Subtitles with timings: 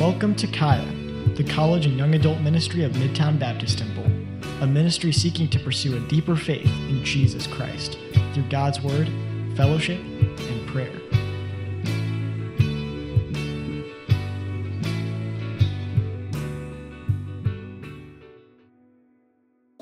[0.00, 0.90] Welcome to Kaya,
[1.34, 4.06] the college and young adult ministry of Midtown Baptist Temple,
[4.62, 7.98] a ministry seeking to pursue a deeper faith in Jesus Christ
[8.32, 9.10] through God's Word,
[9.58, 10.90] fellowship, and prayer.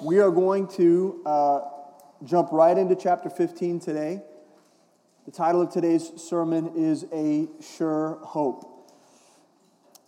[0.03, 1.61] We are going to uh,
[2.25, 4.21] jump right into chapter 15 today.
[5.27, 8.78] The title of today's sermon is A Sure Hope.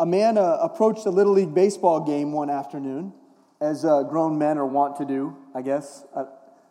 [0.01, 3.13] A man uh, approached a Little League baseball game one afternoon,
[3.61, 6.07] as uh, grown men are wont to do, I guess.
[6.17, 6.25] Uh,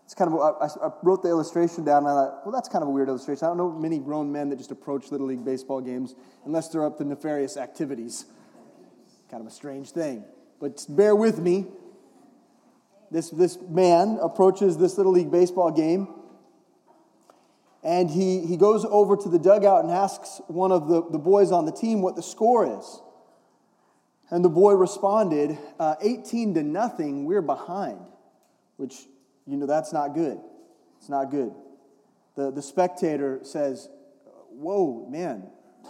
[0.03, 2.81] it's kind of, I, I wrote the illustration down and I thought, well, that's kind
[2.81, 3.45] of a weird illustration.
[3.45, 6.83] I don't know many grown men that just approach Little League baseball games unless they're
[6.83, 8.25] up to nefarious activities.
[9.29, 10.23] Kind of a strange thing.
[10.59, 11.67] But bear with me.
[13.11, 16.07] This, this man approaches this Little League baseball game
[17.83, 21.51] and he, he goes over to the dugout and asks one of the, the boys
[21.51, 23.01] on the team what the score is.
[24.31, 27.99] And the boy responded, uh, 18 to nothing, we're behind.
[28.77, 28.95] Which,
[29.47, 30.39] you know, that's not good.
[30.99, 31.53] It's not good.
[32.35, 33.89] The, the spectator says,
[34.51, 35.47] Whoa, man,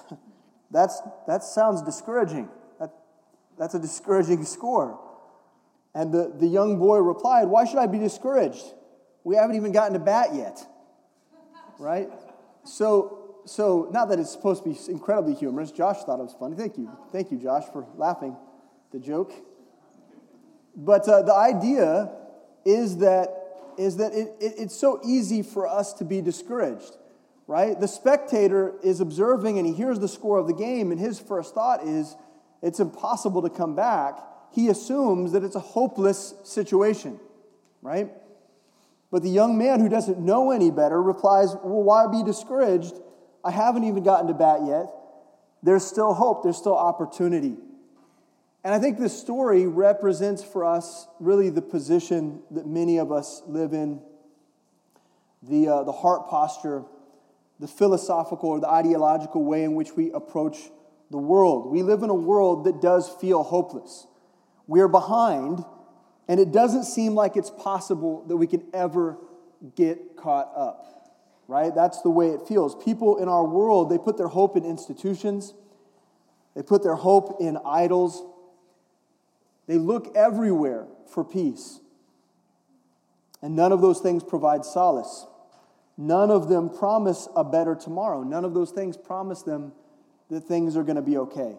[0.71, 2.49] that's, that sounds discouraging.
[2.79, 2.91] That,
[3.57, 4.99] that's a discouraging score.
[5.93, 8.63] And the, the young boy replied, Why should I be discouraged?
[9.23, 10.65] We haven't even gotten to bat yet.
[11.77, 12.09] Right?
[12.63, 13.18] So,
[13.49, 15.71] so not that it's supposed to be incredibly humorous.
[15.71, 16.55] Josh thought it was funny.
[16.55, 16.91] Thank you.
[17.11, 18.37] Thank you, Josh, for laughing
[18.91, 19.33] the joke.
[20.75, 22.11] But uh, the idea
[22.63, 23.29] is that,
[23.77, 26.95] is that it, it, it's so easy for us to be discouraged,
[27.47, 27.79] right?
[27.79, 31.55] The spectator is observing and he hears the score of the game, and his first
[31.55, 32.15] thought is,
[32.61, 34.19] it's impossible to come back.
[34.53, 37.19] He assumes that it's a hopeless situation,
[37.81, 38.11] right?
[39.11, 42.93] But the young man who doesn't know any better replies, Well, why be discouraged?
[43.43, 44.87] I haven't even gotten to bat yet.
[45.63, 47.57] There's still hope, there's still opportunity.
[48.63, 53.41] And I think this story represents for us really the position that many of us
[53.45, 54.01] live in
[55.41, 56.83] the, uh, the heart posture,
[57.59, 60.57] the philosophical or the ideological way in which we approach
[61.09, 61.71] the world.
[61.71, 64.05] We live in a world that does feel hopeless.
[64.67, 65.63] We are behind,
[66.27, 69.17] and it doesn't seem like it's possible that we can ever
[69.75, 70.98] get caught up
[71.49, 71.73] right?
[71.73, 72.75] That's the way it feels.
[72.75, 75.55] People in our world, they put their hope in institutions,
[76.55, 78.23] they put their hope in idols,
[79.67, 81.79] they look everywhere for peace.
[83.41, 85.25] And none of those things provide solace.
[85.97, 88.21] None of them promise a better tomorrow.
[88.21, 89.73] None of those things promise them
[90.29, 91.57] that things are going to be okay.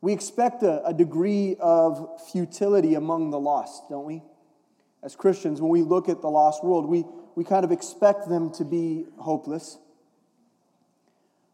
[0.00, 4.22] We expect a, a degree of futility among the lost, don't we?
[5.02, 7.04] As Christians, when we look at the lost world, we,
[7.34, 9.78] we kind of expect them to be hopeless.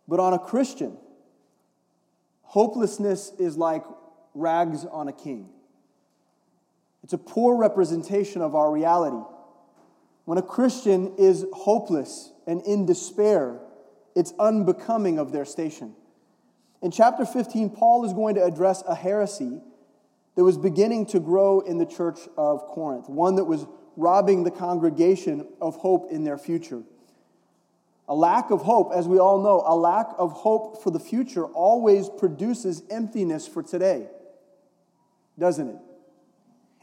[0.08, 0.96] But on a Christian,
[2.42, 3.84] hopelessness is like
[4.34, 5.48] rags on a king.
[7.02, 9.24] It's a poor representation of our reality.
[10.24, 13.60] When a Christian is hopeless and in despair,
[14.14, 15.94] it's unbecoming of their station.
[16.82, 19.60] In chapter 15, Paul is going to address a heresy
[20.34, 24.50] that was beginning to grow in the church of Corinth, one that was robbing the
[24.50, 26.82] congregation of hope in their future.
[28.08, 31.44] A lack of hope, as we all know, a lack of hope for the future
[31.44, 34.06] always produces emptiness for today,
[35.38, 35.76] doesn't it?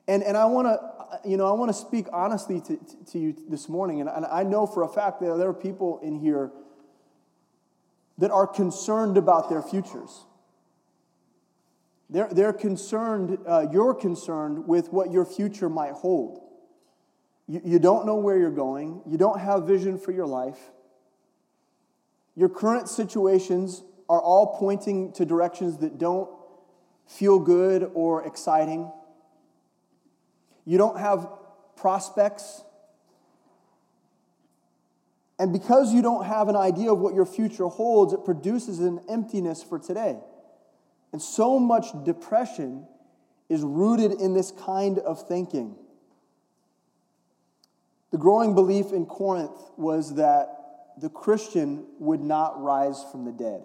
[0.07, 2.78] And, and I want to, you know, I want to speak honestly to,
[3.12, 4.01] to you this morning.
[4.01, 6.51] And, I know for a fact that there are people in here
[8.18, 10.25] that are concerned about their futures.
[12.09, 16.41] They're, they're concerned, uh, you're concerned with what your future might hold.
[17.48, 20.59] You, you don't know where you're going, you don't have vision for your life.
[22.36, 26.30] Your current situations are all pointing to directions that don't
[27.08, 28.92] feel good or exciting.
[30.66, 31.28] You don't have
[31.76, 32.64] prospects.
[35.38, 39.01] And because you don't have an idea of what your future holds, it produces an
[39.10, 40.18] emptiness for today.
[41.12, 42.88] And so much depression
[43.50, 45.75] is rooted in this kind of thinking.
[48.13, 53.63] The growing belief in Corinth was that the Christian would not rise from the dead,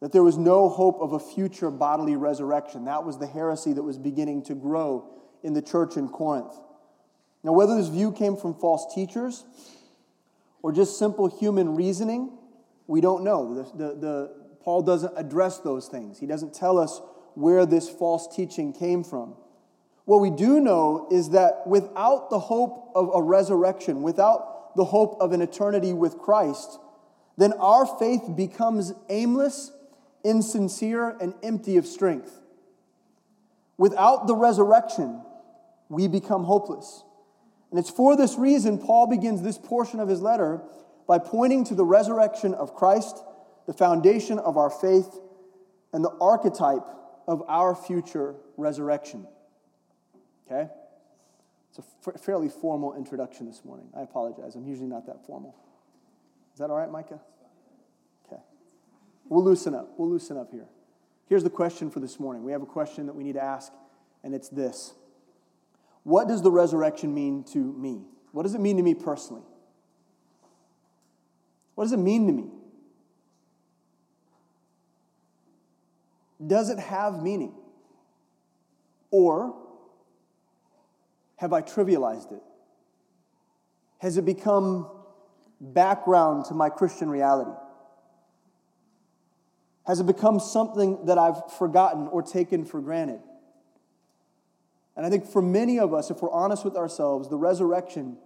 [0.00, 2.84] that there was no hope of a future bodily resurrection.
[2.84, 5.10] That was the heresy that was beginning to grow
[5.42, 6.54] in the church in Corinth.
[7.42, 9.42] Now, whether this view came from false teachers
[10.62, 12.38] or just simple human reasoning,
[12.86, 13.54] we don't know.
[13.56, 17.00] The, the, the, Paul doesn't address those things, he doesn't tell us
[17.34, 19.34] where this false teaching came from.
[20.04, 25.16] What we do know is that without the hope of a resurrection, without the hope
[25.20, 26.78] of an eternity with Christ,
[27.36, 29.72] then our faith becomes aimless
[30.24, 32.40] insincere, and empty of strength.
[33.76, 35.22] Without the resurrection,
[35.88, 37.04] we become hopeless.
[37.70, 40.62] And it's for this reason Paul begins this portion of his letter
[41.06, 43.22] by pointing to the resurrection of Christ,
[43.66, 45.08] the foundation of our faith,
[45.92, 46.86] and the archetype
[47.28, 49.26] of our future resurrection.
[50.46, 50.70] Okay?
[51.70, 53.88] It's a f- fairly formal introduction this morning.
[53.96, 54.54] I apologize.
[54.54, 55.56] I'm usually not that formal.
[56.52, 57.20] Is that all right, Micah?
[58.26, 58.40] Okay.
[59.28, 59.94] We'll loosen up.
[59.96, 60.66] We'll loosen up here.
[61.26, 62.44] Here's the question for this morning.
[62.44, 63.72] We have a question that we need to ask,
[64.22, 64.94] and it's this
[66.04, 68.02] What does the resurrection mean to me?
[68.32, 69.42] What does it mean to me personally?
[71.74, 72.50] What does it mean to me?
[76.46, 77.54] Does it have meaning?
[79.10, 79.56] Or
[81.36, 82.42] have I trivialized it?
[83.98, 84.88] Has it become
[85.60, 87.52] background to my Christian reality?
[89.86, 93.20] Has it become something that I've forgotten or taken for granted?
[94.96, 98.16] And I think for many of us, if we're honest with ourselves, the resurrection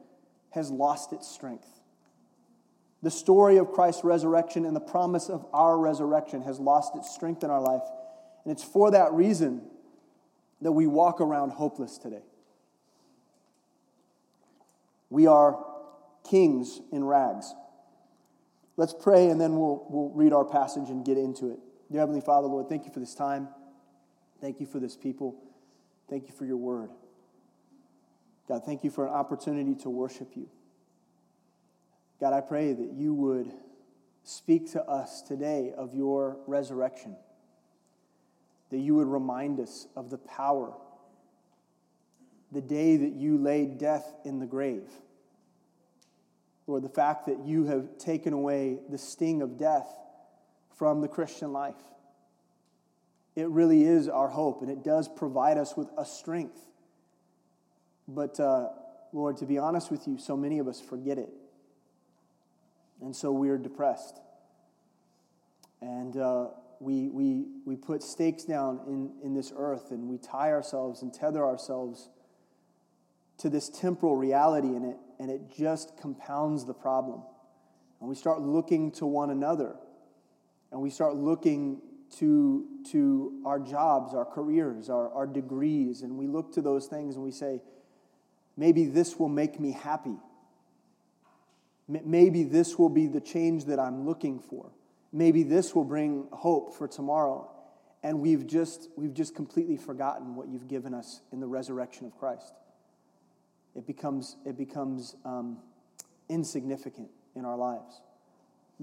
[0.50, 1.68] has lost its strength.
[3.02, 7.44] The story of Christ's resurrection and the promise of our resurrection has lost its strength
[7.44, 7.82] in our life.
[8.44, 9.62] And it's for that reason
[10.60, 12.22] that we walk around hopeless today.
[15.10, 15.64] We are
[16.28, 17.54] kings in rags.
[18.76, 21.58] Let's pray and then we'll, we'll read our passage and get into it.
[21.90, 23.48] Dear Heavenly Father, Lord, thank you for this time.
[24.40, 25.34] Thank you for this people.
[26.08, 26.90] Thank you for your word.
[28.48, 30.48] God, thank you for an opportunity to worship you.
[32.20, 33.52] God, I pray that you would
[34.24, 37.16] speak to us today of your resurrection,
[38.70, 40.72] that you would remind us of the power,
[42.52, 44.88] the day that you laid death in the grave
[46.68, 49.88] Lord, the fact that you have taken away the sting of death
[50.76, 51.74] from the Christian life.
[53.34, 56.60] It really is our hope, and it does provide us with a strength.
[58.06, 58.68] But, uh,
[59.14, 61.30] Lord, to be honest with you, so many of us forget it.
[63.00, 64.20] And so we're depressed.
[65.80, 66.48] And uh,
[66.80, 71.14] we, we, we put stakes down in, in this earth, and we tie ourselves and
[71.14, 72.10] tether ourselves
[73.38, 77.22] to this temporal reality, in it, and it just compounds the problem.
[78.00, 79.76] And we start looking to one another,
[80.70, 81.80] and we start looking
[82.18, 87.16] to, to our jobs, our careers, our, our degrees, and we look to those things
[87.16, 87.60] and we say,
[88.56, 90.16] maybe this will make me happy.
[91.86, 94.70] Maybe this will be the change that I'm looking for.
[95.12, 97.50] Maybe this will bring hope for tomorrow.
[98.02, 102.16] And we've just, we've just completely forgotten what you've given us in the resurrection of
[102.18, 102.52] Christ
[103.76, 105.58] it becomes, it becomes um,
[106.28, 108.00] insignificant in our lives.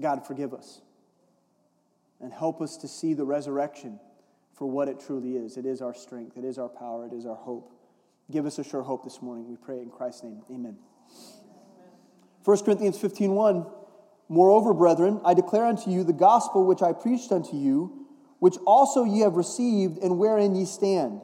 [0.00, 0.80] God, forgive us
[2.20, 4.00] and help us to see the resurrection
[4.54, 5.56] for what it truly is.
[5.56, 7.72] It is our strength, it is our power, it is our hope.
[8.30, 10.42] Give us a sure hope this morning, we pray in Christ's name.
[10.50, 10.76] Amen.
[12.44, 13.66] 1 Corinthians 15 1.
[14.28, 18.06] Moreover, brethren, I declare unto you the gospel which I preached unto you,
[18.40, 21.20] which also ye have received, and wherein ye stand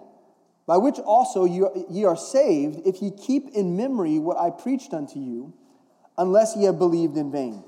[0.73, 5.19] by which also ye are saved, if ye keep in memory what I preached unto
[5.19, 5.53] you,
[6.17, 7.63] unless ye have believed in vain.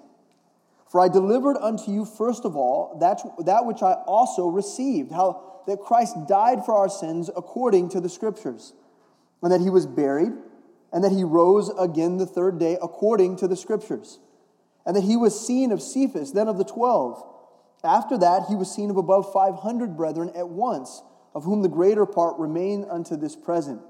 [0.90, 5.60] For I delivered unto you first of all that, that which I also received, how
[5.66, 8.72] that Christ died for our sins according to the Scriptures,
[9.42, 10.32] and that he was buried,
[10.90, 14.18] and that he rose again the third day according to the Scriptures,
[14.86, 17.22] and that he was seen of Cephas, then of the twelve.
[17.84, 21.02] After that, he was seen of above five hundred brethren at once
[21.34, 23.80] of whom the greater part remain unto this present,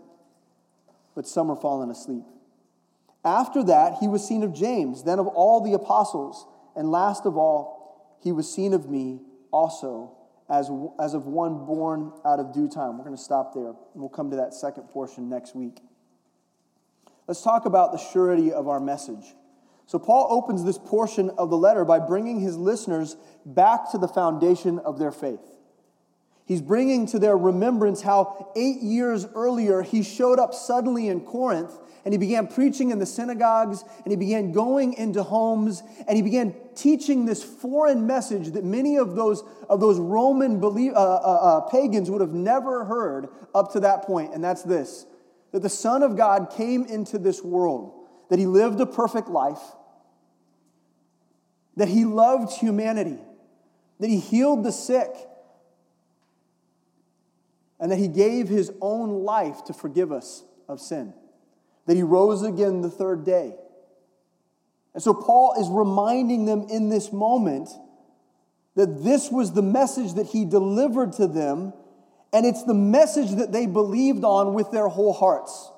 [1.15, 2.25] but some are fallen asleep.
[3.25, 6.47] After that, he was seen of James, then of all the apostles,
[6.77, 9.21] and last of all, he was seen of me
[9.51, 10.17] also
[10.49, 10.71] as,
[11.01, 12.99] as of one born out of due time.
[12.99, 15.81] We're going to stop there, and we'll come to that second portion next week.
[17.27, 19.35] Let's talk about the surety of our message.
[19.87, 24.09] So, Paul opens this portion of the letter by bringing his listeners back to the
[24.09, 25.54] foundation of their faith.
[26.47, 31.73] He's bringing to their remembrance how eight years earlier he showed up suddenly in Corinth
[32.05, 36.23] and he began preaching in the synagogues and he began going into homes and he
[36.23, 41.19] began teaching this foreign message that many of those, of those Roman believe, uh, uh,
[41.19, 45.07] uh, pagans would have never heard up to that point, and that's this
[45.53, 47.93] that the Son of God came into this world,
[48.29, 49.63] that he lived a perfect life,
[51.77, 53.21] that he loved humanity,
[54.01, 55.15] that he healed the sick
[57.85, 61.13] and that he gave his own life to forgive us of sin,
[61.85, 63.55] that he rose again the third day.
[64.95, 67.69] And so Paul is reminding them in this moment
[68.75, 71.75] that this was the message that he delivered to them,
[72.33, 75.71] and it's the message that they believed on with their whole hearts.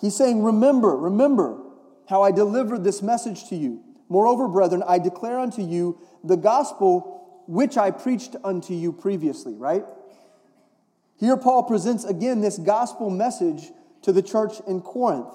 [0.00, 1.62] He's saying, Remember, remember
[2.08, 3.80] how I delivered this message to you.
[4.08, 9.84] Moreover, brethren, I declare unto you the gospel which I preached unto you previously, right?
[11.18, 13.70] Here, Paul presents again this gospel message
[14.02, 15.34] to the church in Corinth.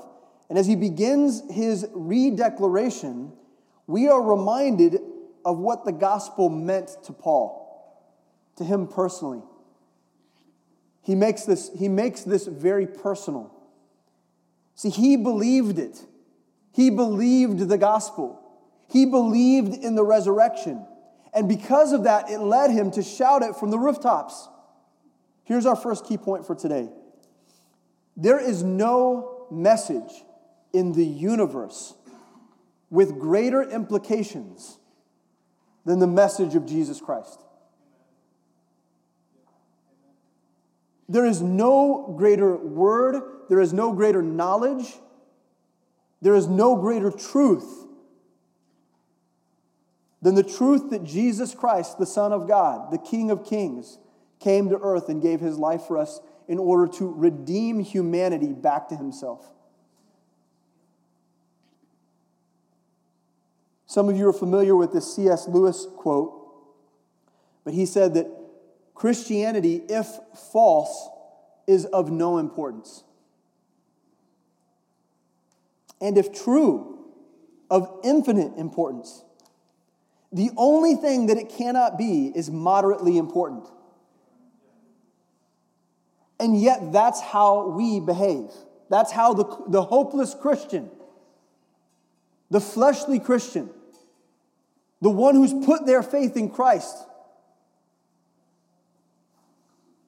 [0.50, 3.32] And as he begins his redeclaration,
[3.86, 5.00] we are reminded
[5.44, 8.08] of what the gospel meant to Paul,
[8.58, 9.42] to him personally.
[11.02, 13.54] He makes this, he makes this very personal.
[14.76, 16.06] See, he believed it.
[16.72, 18.40] He believed the gospel.
[18.90, 20.86] He believed in the resurrection.
[21.34, 24.48] And because of that, it led him to shout it from the rooftops.
[25.44, 26.90] Here's our first key point for today
[28.16, 30.24] there is no message
[30.72, 31.94] in the universe
[32.90, 34.78] with greater implications
[35.86, 37.40] than the message of Jesus Christ.
[41.10, 44.94] There is no greater word, there is no greater knowledge,
[46.22, 47.86] there is no greater truth
[50.22, 53.98] than the truth that Jesus Christ, the Son of God, the King of Kings,
[54.44, 58.90] came to earth and gave his life for us in order to redeem humanity back
[58.90, 59.50] to himself.
[63.86, 65.48] Some of you are familiar with this C.S.
[65.48, 66.34] Lewis quote,
[67.64, 68.28] but he said that
[68.94, 70.08] Christianity, if
[70.52, 71.10] false,
[71.68, 73.04] is of no importance.
[76.02, 77.06] And if true,
[77.70, 79.24] of infinite importance.
[80.32, 83.68] The only thing that it cannot be is moderately important.
[86.40, 88.50] And yet, that's how we behave.
[88.90, 90.90] That's how the, the hopeless Christian,
[92.50, 93.70] the fleshly Christian,
[95.02, 96.96] the one who's put their faith in Christ,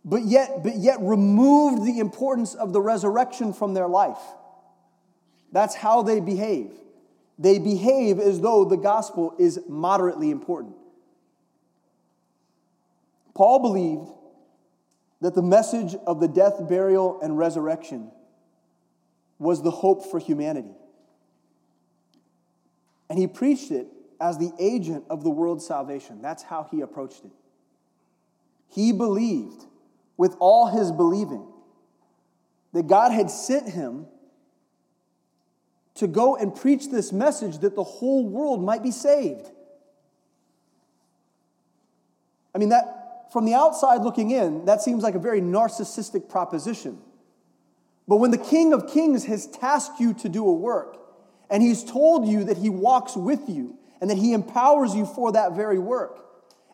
[0.03, 4.21] but yet, but yet removed the importance of the resurrection from their life.
[5.51, 6.71] That's how they behave.
[7.39, 10.75] They behave as though the gospel is moderately important.
[13.33, 14.09] Paul believed
[15.21, 18.11] that the message of the death, burial, and resurrection
[19.39, 20.75] was the hope for humanity.
[23.09, 23.87] And he preached it
[24.19, 26.21] as the agent of the world's salvation.
[26.21, 27.31] That's how he approached it.
[28.69, 29.65] He believed
[30.17, 31.45] with all his believing
[32.73, 34.07] that God had sent him
[35.95, 39.49] to go and preach this message that the whole world might be saved.
[42.53, 42.94] I mean, that
[43.31, 46.99] from the outside looking in, that seems like a very narcissistic proposition.
[48.07, 50.97] But when the King of Kings has tasked you to do a work,
[51.49, 55.31] and he's told you that he walks with you, and that he empowers you for
[55.31, 56.19] that very work,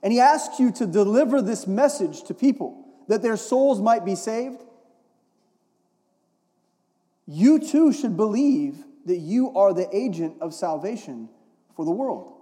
[0.04, 4.16] and he asks you to deliver this message to people, that their souls might be
[4.16, 4.62] saved,
[7.28, 11.30] you too should believe that you are the agent of salvation
[11.76, 12.34] for the world.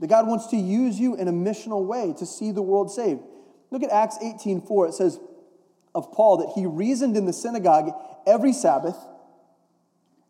[0.00, 3.22] That God wants to use you in a missional way to see the world saved.
[3.70, 4.88] Look at Acts 18:4.
[4.88, 5.18] It says
[5.94, 7.92] of Paul that he reasoned in the synagogue
[8.26, 8.96] every Sabbath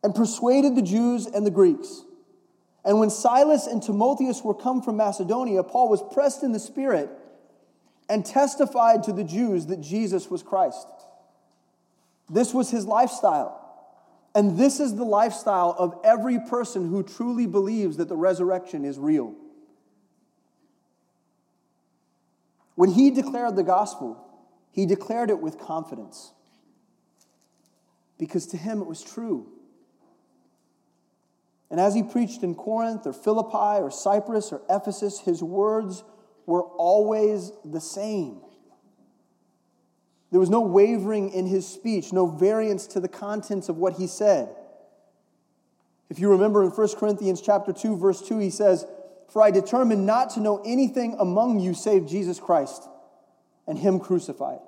[0.02, 2.02] and persuaded the Jews and the Greeks.
[2.84, 7.10] And when Silas and Timotheus were come from Macedonia, Paul was pressed in the spirit
[8.08, 10.86] and testified to the Jews that Jesus was Christ.
[12.30, 13.62] This was his lifestyle.
[14.36, 18.98] And this is the lifestyle of every person who truly believes that the resurrection is
[18.98, 19.34] real.
[22.76, 24.22] When he declared the gospel,
[24.70, 26.32] he declared it with confidence
[28.18, 29.48] because to him it was true.
[31.70, 36.04] And as he preached in Corinth or Philippi or Cyprus or Ephesus, his words
[36.44, 38.40] were always the same.
[40.30, 44.06] There was no wavering in his speech, no variance to the contents of what he
[44.06, 44.54] said.
[46.08, 48.84] If you remember in 1 Corinthians chapter 2 verse 2 he says,
[49.28, 52.88] "For I determined not to know anything among you save Jesus Christ
[53.66, 54.60] and him crucified.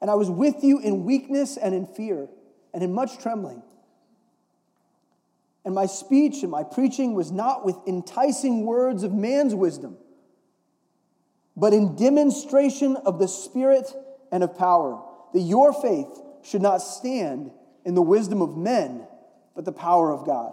[0.00, 2.28] And I was with you in weakness and in fear
[2.74, 3.62] and in much trembling."
[5.64, 9.96] And my speech and my preaching was not with enticing words of man's wisdom,
[11.56, 13.94] but in demonstration of the Spirit
[14.32, 15.00] and of power,
[15.32, 17.52] that your faith should not stand
[17.84, 19.06] in the wisdom of men,
[19.54, 20.52] but the power of God.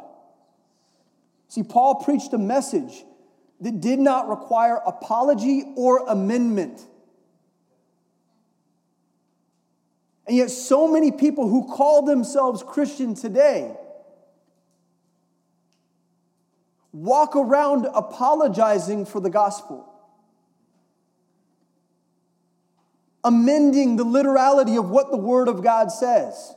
[1.49, 3.03] See, Paul preached a message
[3.59, 6.79] that did not require apology or amendment.
[10.27, 13.75] And yet, so many people who call themselves Christian today
[16.93, 19.91] walk around apologizing for the gospel,
[23.23, 26.53] amending the literality of what the Word of God says.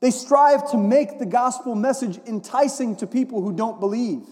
[0.00, 4.22] They strive to make the gospel message enticing to people who don't believe.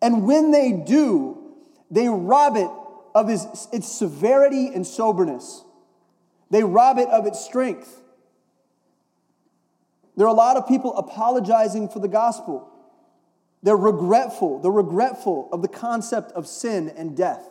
[0.00, 1.54] And when they do,
[1.90, 2.70] they rob it
[3.14, 5.64] of its, its severity and soberness.
[6.50, 8.00] They rob it of its strength.
[10.16, 12.70] There are a lot of people apologizing for the gospel.
[13.62, 14.60] They're regretful.
[14.60, 17.44] They're regretful of the concept of sin and death.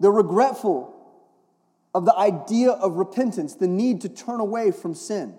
[0.00, 0.94] They're regretful
[1.98, 5.36] of the idea of repentance, the need to turn away from sin.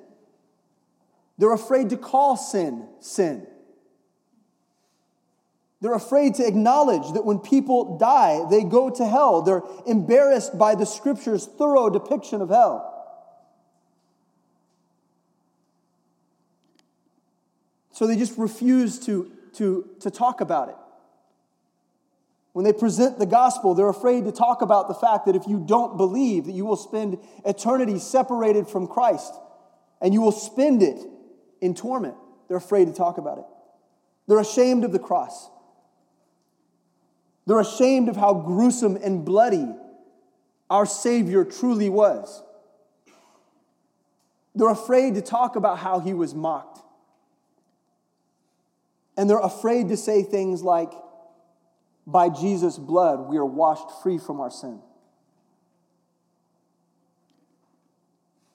[1.37, 3.47] They're afraid to call sin sin.
[5.79, 9.41] They're afraid to acknowledge that when people die, they go to hell.
[9.41, 12.85] They're embarrassed by the scripture's thorough depiction of hell.
[17.93, 20.75] So they just refuse to, to, to talk about it.
[22.53, 25.63] When they present the gospel, they're afraid to talk about the fact that if you
[25.65, 29.33] don't believe, that you will spend eternity separated from Christ
[30.01, 30.99] and you will spend it
[31.61, 32.15] in torment.
[32.47, 33.45] They're afraid to talk about it.
[34.27, 35.49] They're ashamed of the cross.
[37.45, 39.67] They're ashamed of how gruesome and bloody
[40.69, 42.43] our Savior truly was.
[44.55, 46.79] They're afraid to talk about how he was mocked.
[49.17, 50.91] And they're afraid to say things like,
[52.11, 54.81] by Jesus' blood, we are washed free from our sin.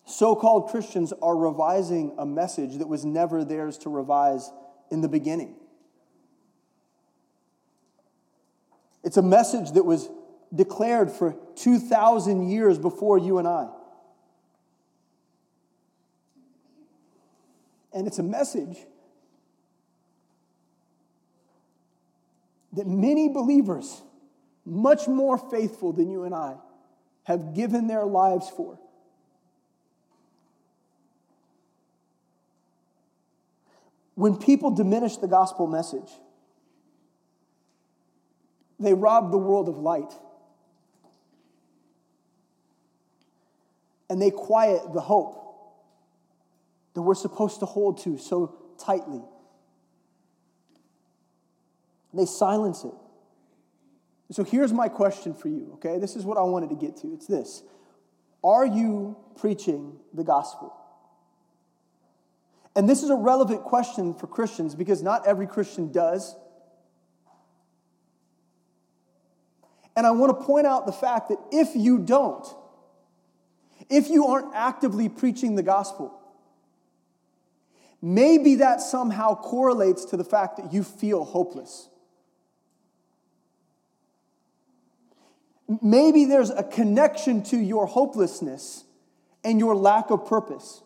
[0.07, 4.51] So called Christians are revising a message that was never theirs to revise
[4.91, 5.57] in the beginning.
[9.03, 10.09] It's a message that was
[10.55, 13.69] declared for 2,000 years before you and I.
[17.93, 18.79] And it's a message
[22.75, 24.03] that many believers,
[24.65, 26.57] much more faithful than you and I,
[27.25, 28.79] have given their lives for.
[34.15, 36.11] When people diminish the gospel message,
[38.79, 40.13] they rob the world of light.
[44.11, 45.41] And they quiet the hope
[46.95, 49.23] that we're supposed to hold to so tightly.
[52.15, 52.95] They silence it.
[54.31, 55.99] So here's my question for you, okay?
[55.99, 57.13] This is what I wanted to get to.
[57.13, 57.63] It's this
[58.43, 60.75] Are you preaching the gospel?
[62.77, 66.35] And this is a relevant question for Christians because not every Christian does.
[69.97, 72.45] And I want to point out the fact that if you don't,
[73.89, 76.21] if you aren't actively preaching the gospel,
[78.03, 81.89] maybe that somehow correlates to the fact that you feel hopeless.
[85.81, 88.85] Maybe there's a connection to your hopelessness
[89.43, 90.83] and your lack of purpose.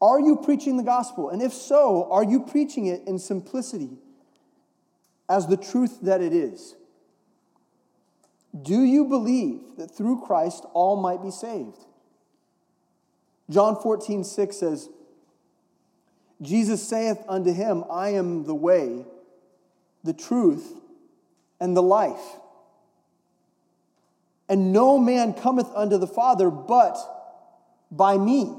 [0.00, 1.30] Are you preaching the gospel?
[1.30, 3.98] And if so, are you preaching it in simplicity
[5.28, 6.74] as the truth that it is?
[8.60, 11.78] Do you believe that through Christ all might be saved?
[13.48, 14.88] John 14, 6 says,
[16.40, 19.04] Jesus saith unto him, I am the way
[20.04, 20.72] the truth,
[21.60, 22.36] and the life.
[24.48, 26.98] And no man cometh unto the Father but
[27.90, 28.54] by me.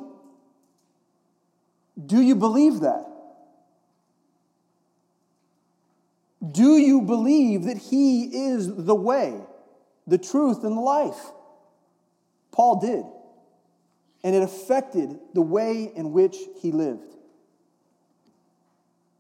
[2.03, 3.05] Do you believe that?
[6.51, 9.39] Do you believe that He is the way,
[10.07, 11.19] the truth, and the life?
[12.53, 13.03] Paul did.
[14.23, 17.12] And it affected the way in which he lived.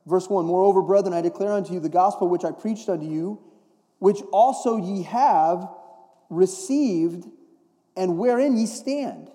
[0.05, 3.39] Verse 1 Moreover, brethren, I declare unto you the gospel which I preached unto you,
[3.99, 5.67] which also ye have
[6.29, 7.25] received,
[7.95, 9.31] and wherein ye stand,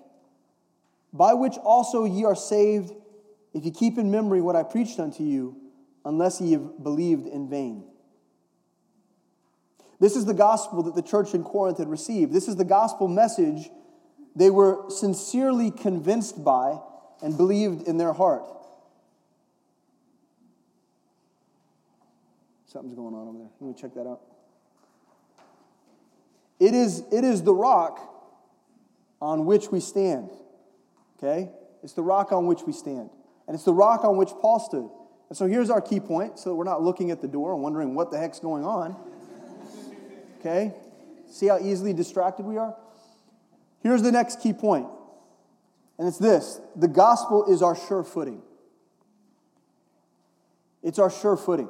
[1.11, 2.93] by which also ye are saved,
[3.53, 5.57] if ye keep in memory what I preached unto you,
[6.05, 7.83] unless ye have believed in vain.
[9.99, 12.31] This is the gospel that the church in Corinth had received.
[12.31, 13.69] This is the gospel message
[14.35, 16.79] they were sincerely convinced by
[17.21, 18.45] and believed in their heart.
[22.71, 23.47] Something's going on over there.
[23.59, 24.21] Let me check that out.
[26.59, 27.99] It is, it is the rock
[29.19, 30.29] on which we stand.
[31.17, 31.49] Okay?
[31.81, 33.09] It's the rock on which we stand.
[33.47, 34.87] And it's the rock on which Paul stood.
[35.29, 37.63] And so here's our key point so that we're not looking at the door and
[37.63, 38.95] wondering what the heck's going on.
[40.39, 40.75] Okay?
[41.27, 42.75] See how easily distracted we are?
[43.81, 44.87] Here's the next key point
[45.97, 48.43] And it's this the gospel is our sure footing.
[50.83, 51.69] It's our sure footing.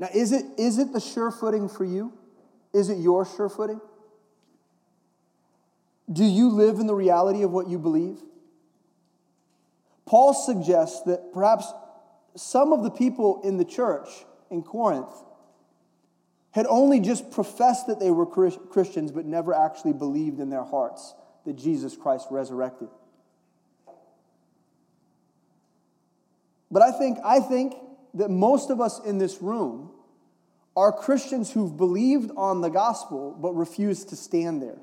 [0.00, 2.14] Now, is it, is it the sure footing for you?
[2.72, 3.82] Is it your sure footing?
[6.10, 8.18] Do you live in the reality of what you believe?
[10.06, 11.70] Paul suggests that perhaps
[12.34, 14.08] some of the people in the church
[14.50, 15.12] in Corinth
[16.52, 21.14] had only just professed that they were Christians, but never actually believed in their hearts
[21.44, 22.88] that Jesus Christ resurrected.
[26.70, 27.74] But I think, I think
[28.14, 29.90] that most of us in this room
[30.76, 34.78] are Christians who've believed on the gospel but refused to stand there.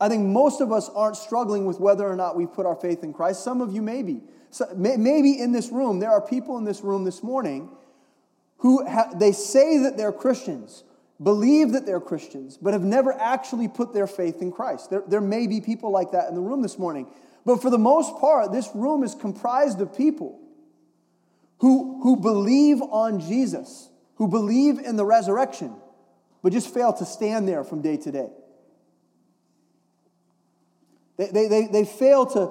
[0.00, 3.02] I think most of us aren't struggling with whether or not we put our faith
[3.02, 3.42] in Christ.
[3.42, 4.22] Some of you maybe.
[4.50, 7.70] So maybe in this room, there are people in this room this morning
[8.58, 10.84] who ha- they say that they're Christians,
[11.22, 14.90] believe that they're Christians, but have never actually put their faith in Christ.
[14.90, 17.06] There, there may be people like that in the room this morning.
[17.44, 20.40] But for the most part, this room is comprised of people
[21.58, 25.74] who, who believe on Jesus, who believe in the resurrection,
[26.42, 28.28] but just fail to stand there from day to day.
[31.16, 32.50] They, they, they, they fail to,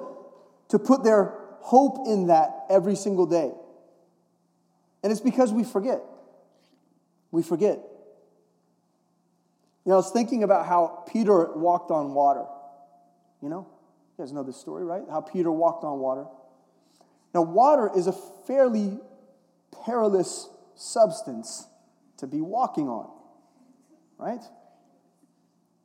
[0.70, 3.52] to put their hope in that every single day.
[5.02, 6.00] And it's because we forget.
[7.30, 7.78] We forget.
[9.84, 12.46] You know, I was thinking about how Peter walked on water.
[13.42, 13.68] You know,
[14.16, 15.02] you guys know this story, right?
[15.10, 16.26] How Peter walked on water.
[17.34, 18.12] Now, water is a
[18.46, 19.00] fairly
[19.84, 21.66] perilous substance
[22.18, 23.10] to be walking on,
[24.18, 24.42] right?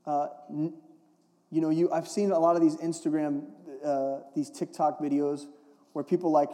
[0.06, 3.46] Uh, you know, you, I've seen a lot of these Instagram,
[3.84, 5.46] uh, these TikTok videos
[5.94, 6.52] where people like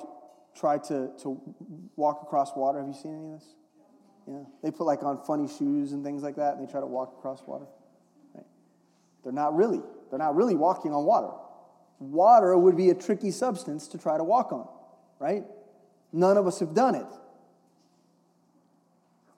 [0.58, 1.42] try to, to
[1.98, 2.80] walk across water.
[2.80, 3.50] Have you seen any of this?
[4.28, 4.44] Yeah.
[4.64, 7.16] They put like on funny shoes and things like that and they try to walk
[7.18, 7.66] across water.
[8.34, 8.46] Right?
[9.24, 9.82] They're not really.
[10.10, 11.34] They're not really walking on water.
[12.00, 14.68] Water would be a tricky substance to try to walk on,
[15.20, 15.44] right?
[16.12, 17.08] None of us have done it.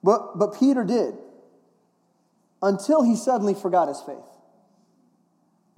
[0.02, 1.14] But, but Peter did
[2.62, 4.28] until he suddenly forgot his faith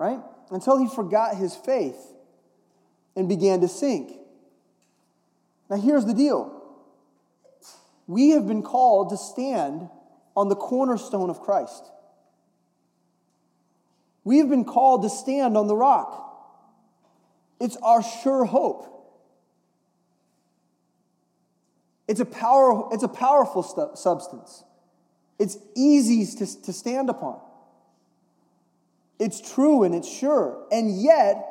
[0.01, 0.19] right?
[0.51, 1.99] Until he forgot his faith
[3.14, 4.11] and began to sink.
[5.69, 6.57] Now, here's the deal
[8.07, 9.88] we have been called to stand
[10.35, 11.85] on the cornerstone of Christ.
[14.25, 16.27] We have been called to stand on the rock.
[17.61, 18.87] It's our sure hope.
[22.09, 24.64] It's a, power, it's a powerful stu- substance.
[25.38, 27.38] It's easy to, to stand upon.
[29.20, 30.66] It's true and it's sure.
[30.73, 31.46] And yet,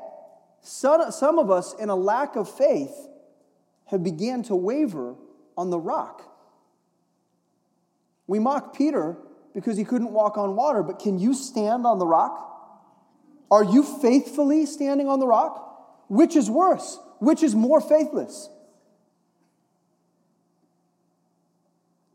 [0.62, 2.94] some, some of us, in a lack of faith,
[3.86, 5.16] have began to waver
[5.56, 6.24] on the rock.
[8.28, 9.18] We mock Peter
[9.54, 12.48] because he couldn't walk on water, but can you stand on the rock?
[13.50, 15.69] Are you faithfully standing on the rock?
[16.10, 17.00] Which is worse?
[17.20, 18.50] Which is more faithless?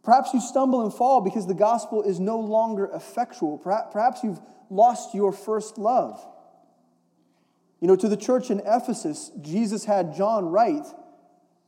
[0.02, 3.56] Perhaps you stumble and fall because the gospel is no longer effectual.
[3.56, 6.22] Perhaps you've lost your first love.
[7.80, 10.86] You know, to the church in Ephesus, Jesus had John write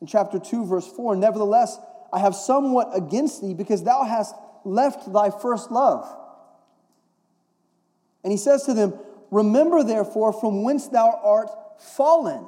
[0.01, 1.79] in chapter 2, verse 4 Nevertheless,
[2.13, 4.35] I have somewhat against thee because thou hast
[4.65, 6.07] left thy first love.
[8.23, 8.95] And he says to them,
[9.31, 12.47] Remember therefore from whence thou art fallen.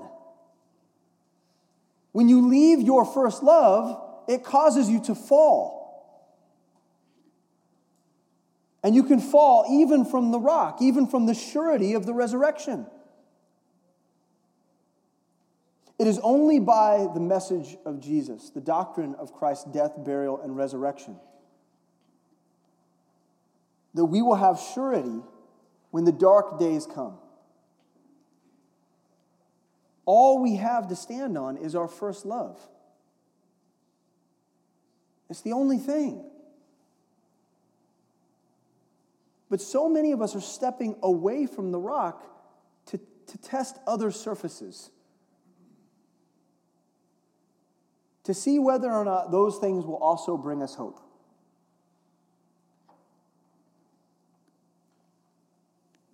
[2.13, 5.79] When you leave your first love, it causes you to fall.
[8.83, 12.87] And you can fall even from the rock, even from the surety of the resurrection.
[15.99, 20.57] It is only by the message of Jesus, the doctrine of Christ's death, burial, and
[20.57, 21.17] resurrection,
[23.95, 25.23] that we will have surety
[25.91, 27.19] when the dark days come.
[30.11, 32.59] All we have to stand on is our first love.
[35.29, 36.25] It's the only thing.
[39.51, 42.25] But so many of us are stepping away from the rock
[42.87, 44.89] to, to test other surfaces,
[48.25, 51.03] to see whether or not those things will also bring us hope.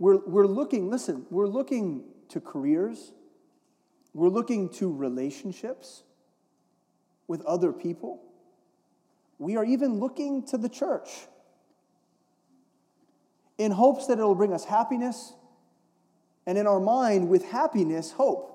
[0.00, 3.12] We're, we're looking, listen, we're looking to careers,
[4.14, 6.05] we're looking to relationships
[7.27, 8.22] with other people.
[9.38, 11.11] We are even looking to the church
[13.59, 15.33] in hopes that it'll bring us happiness,
[16.46, 18.50] and in our mind, with happiness, hope.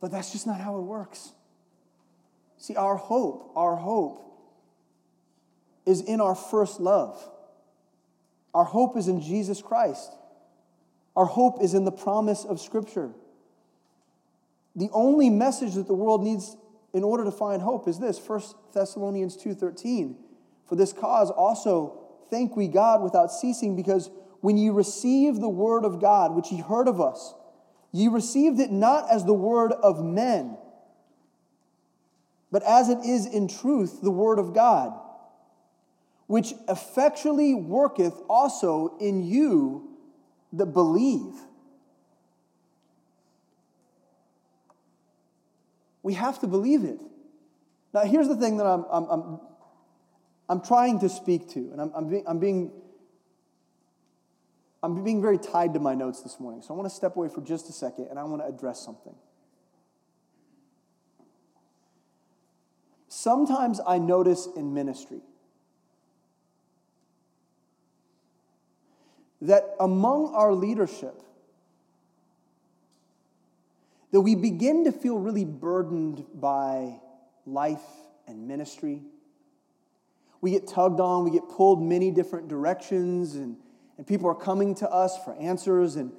[0.00, 1.32] But that's just not how it works.
[2.56, 4.24] See, our hope, our hope
[5.86, 7.20] is in our first love.
[8.58, 10.16] Our hope is in Jesus Christ.
[11.14, 13.12] Our hope is in the promise of Scripture.
[14.74, 16.56] The only message that the world needs
[16.92, 18.40] in order to find hope is this 1
[18.74, 20.16] Thessalonians 2:13
[20.64, 25.84] For this cause also thank we God without ceasing because when ye received the word
[25.84, 27.34] of God which ye heard of us
[27.92, 30.58] ye received it not as the word of men
[32.50, 34.98] but as it is in truth the word of God
[36.28, 39.90] which effectually worketh also in you
[40.52, 41.34] that believe
[46.08, 46.98] We have to believe it.
[47.92, 49.40] Now, here's the thing that I'm, I'm, I'm,
[50.48, 52.72] I'm trying to speak to, and I'm, I'm, being, I'm, being,
[54.82, 56.62] I'm being very tied to my notes this morning.
[56.62, 58.82] So I want to step away for just a second and I want to address
[58.82, 59.14] something.
[63.08, 65.20] Sometimes I notice in ministry
[69.42, 71.22] that among our leadership,
[74.10, 76.98] that we begin to feel really burdened by
[77.46, 77.82] life
[78.26, 79.02] and ministry.
[80.40, 83.56] We get tugged on, we get pulled many different directions, and,
[83.96, 85.96] and people are coming to us for answers.
[85.96, 86.12] And,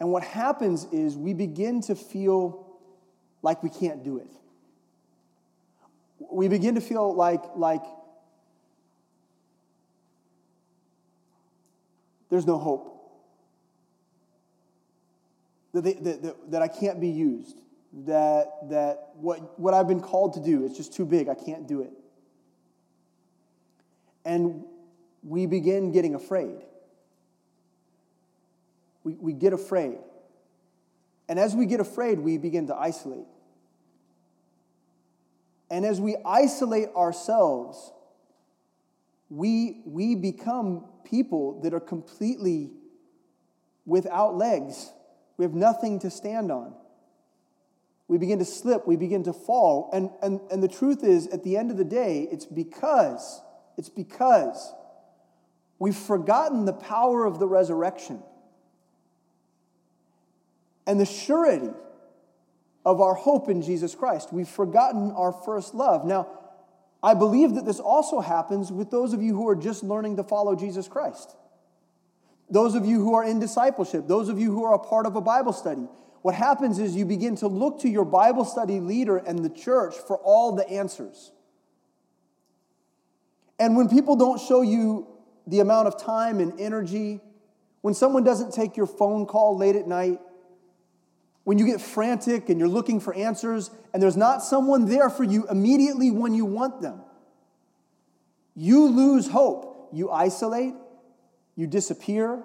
[0.00, 2.66] and what happens is we begin to feel
[3.42, 4.28] like we can't do it.
[6.30, 7.82] We begin to feel like, like
[12.32, 12.98] there's no hope
[15.74, 17.58] that, they, that, that, that I can't be used,
[18.06, 21.68] that, that what, what I've been called to do is just too big, I can't
[21.68, 21.90] do it.
[24.24, 24.64] And
[25.22, 26.56] we begin getting afraid.
[29.04, 29.98] We, we get afraid.
[31.28, 33.26] And as we get afraid, we begin to isolate.
[35.70, 37.92] And as we isolate ourselves,
[39.28, 42.70] we, we become people that are completely
[43.84, 44.90] without legs
[45.36, 46.74] we have nothing to stand on.
[48.08, 49.90] We begin to slip, we begin to fall.
[49.92, 53.42] And, and, and the truth is, at the end of the day, it's because,
[53.76, 54.72] it's because
[55.78, 58.22] we've forgotten the power of the resurrection
[60.86, 61.70] and the surety
[62.84, 64.32] of our hope in Jesus Christ.
[64.32, 66.04] We've forgotten our first love.
[66.04, 66.28] Now,
[67.02, 70.24] I believe that this also happens with those of you who are just learning to
[70.24, 71.34] follow Jesus Christ.
[72.48, 75.16] Those of you who are in discipleship, those of you who are a part of
[75.16, 75.88] a Bible study,
[76.20, 79.94] what happens is you begin to look to your Bible study leader and the church
[80.06, 81.32] for all the answers.
[83.58, 85.08] And when people don't show you
[85.46, 87.20] the amount of time and energy,
[87.80, 90.20] when someone doesn't take your phone call late at night,
[91.44, 95.24] when you get frantic and you're looking for answers and there's not someone there for
[95.24, 97.02] you immediately when you want them,
[98.54, 99.72] you lose hope.
[99.92, 100.72] You isolate,
[101.54, 102.42] you disappear.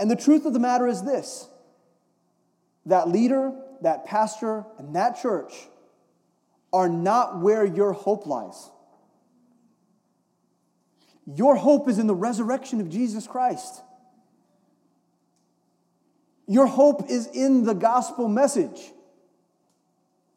[0.00, 1.48] And the truth of the matter is this
[2.86, 5.52] that leader, that pastor, and that church
[6.72, 8.70] are not where your hope lies.
[11.26, 13.82] Your hope is in the resurrection of Jesus Christ.
[16.46, 18.92] Your hope is in the gospel message.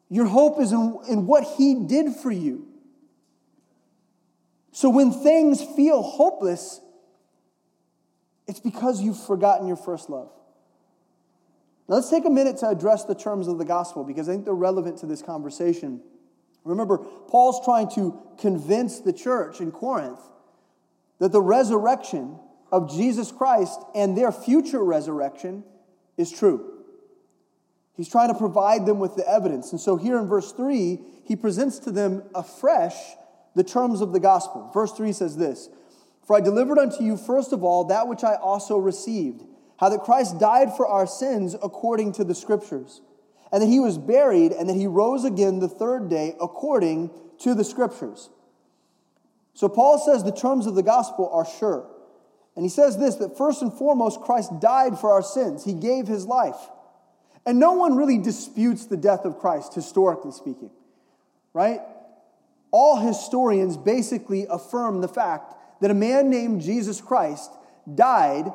[0.08, 2.66] Your hope is in, in what he did for you.
[4.72, 6.80] So when things feel hopeless,
[8.46, 10.30] it's because you've forgotten your first love.
[11.88, 14.44] Now, let's take a minute to address the terms of the gospel because I think
[14.44, 16.00] they're relevant to this conversation.
[16.64, 20.20] Remember, Paul's trying to convince the church in Corinth
[21.18, 22.38] that the resurrection
[22.72, 25.64] of Jesus Christ and their future resurrection
[26.20, 26.80] is true.
[27.96, 29.72] He's trying to provide them with the evidence.
[29.72, 32.94] And so here in verse 3, he presents to them afresh
[33.54, 34.70] the terms of the gospel.
[34.72, 35.68] Verse 3 says this
[36.26, 39.42] For I delivered unto you first of all that which I also received,
[39.78, 43.00] how that Christ died for our sins according to the scriptures,
[43.52, 47.54] and that he was buried, and that he rose again the third day according to
[47.54, 48.30] the scriptures.
[49.52, 51.89] So Paul says the terms of the gospel are sure.
[52.60, 56.06] And he says this that first and foremost, Christ died for our sins, he gave
[56.06, 56.60] his life.
[57.46, 60.70] And no one really disputes the death of Christ, historically speaking,
[61.54, 61.80] right?
[62.70, 67.50] all historians basically affirm the fact that a man named Jesus Christ
[67.92, 68.52] died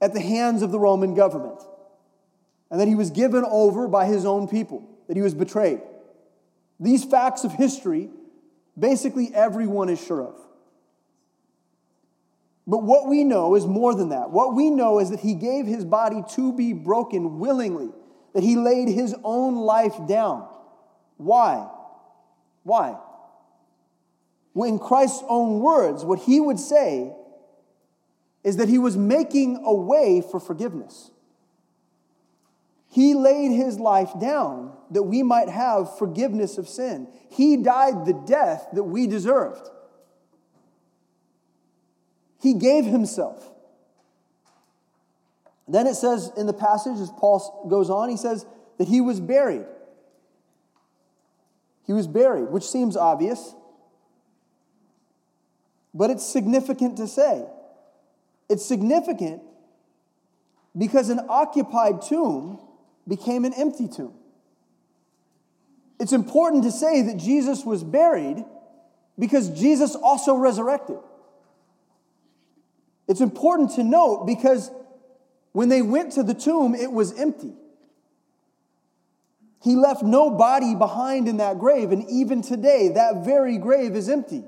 [0.00, 1.60] at the hands of the Roman government
[2.70, 5.80] and that he was given over by his own people, that he was betrayed.
[6.80, 8.10] These facts of history,
[8.78, 10.34] basically everyone is sure of.
[12.66, 14.30] But what we know is more than that.
[14.30, 17.90] What we know is that he gave his body to be broken willingly,
[18.34, 20.48] that he laid his own life down.
[21.16, 21.68] Why?
[22.62, 22.96] Why?
[24.52, 27.12] When Christ's own words, what he would say
[28.44, 31.10] is that he was making a way for forgiveness.
[32.88, 37.08] He laid his life down that we might have forgiveness of sin.
[37.30, 39.70] He died the death that we deserved.
[42.42, 43.48] He gave himself.
[45.68, 48.44] Then it says in the passage, as Paul goes on, he says
[48.78, 49.64] that he was buried.
[51.86, 53.54] He was buried, which seems obvious,
[55.94, 57.44] but it's significant to say.
[58.48, 59.42] It's significant
[60.76, 62.58] because an occupied tomb
[63.06, 64.14] became an empty tomb.
[66.00, 68.44] It's important to say that Jesus was buried
[69.16, 70.98] because Jesus also resurrected.
[73.08, 74.70] It's important to note because
[75.52, 77.52] when they went to the tomb, it was empty.
[79.62, 84.08] He left no body behind in that grave, and even today, that very grave is
[84.08, 84.44] empty.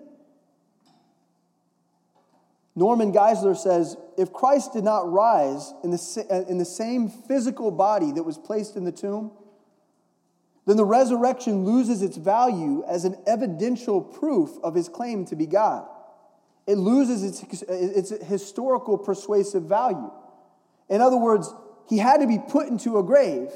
[2.74, 7.70] Norman Geisler says if Christ did not rise in the, uh, in the same physical
[7.70, 9.30] body that was placed in the tomb,
[10.66, 15.46] then the resurrection loses its value as an evidential proof of his claim to be
[15.46, 15.86] God.
[16.66, 20.10] It loses its, its historical persuasive value.
[20.88, 21.52] In other words,
[21.88, 23.50] he had to be put into a grave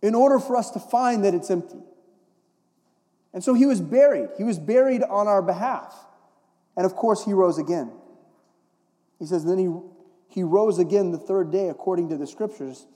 [0.00, 1.82] in order for us to find that it's empty.
[3.32, 4.30] And so he was buried.
[4.36, 5.94] He was buried on our behalf.
[6.76, 7.92] And of course, he rose again.
[9.18, 9.68] He says, then he,
[10.28, 12.86] he rose again the third day according to the scriptures.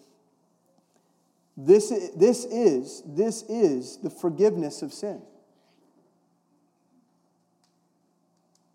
[1.56, 5.20] This, this, is, this is the forgiveness of sin.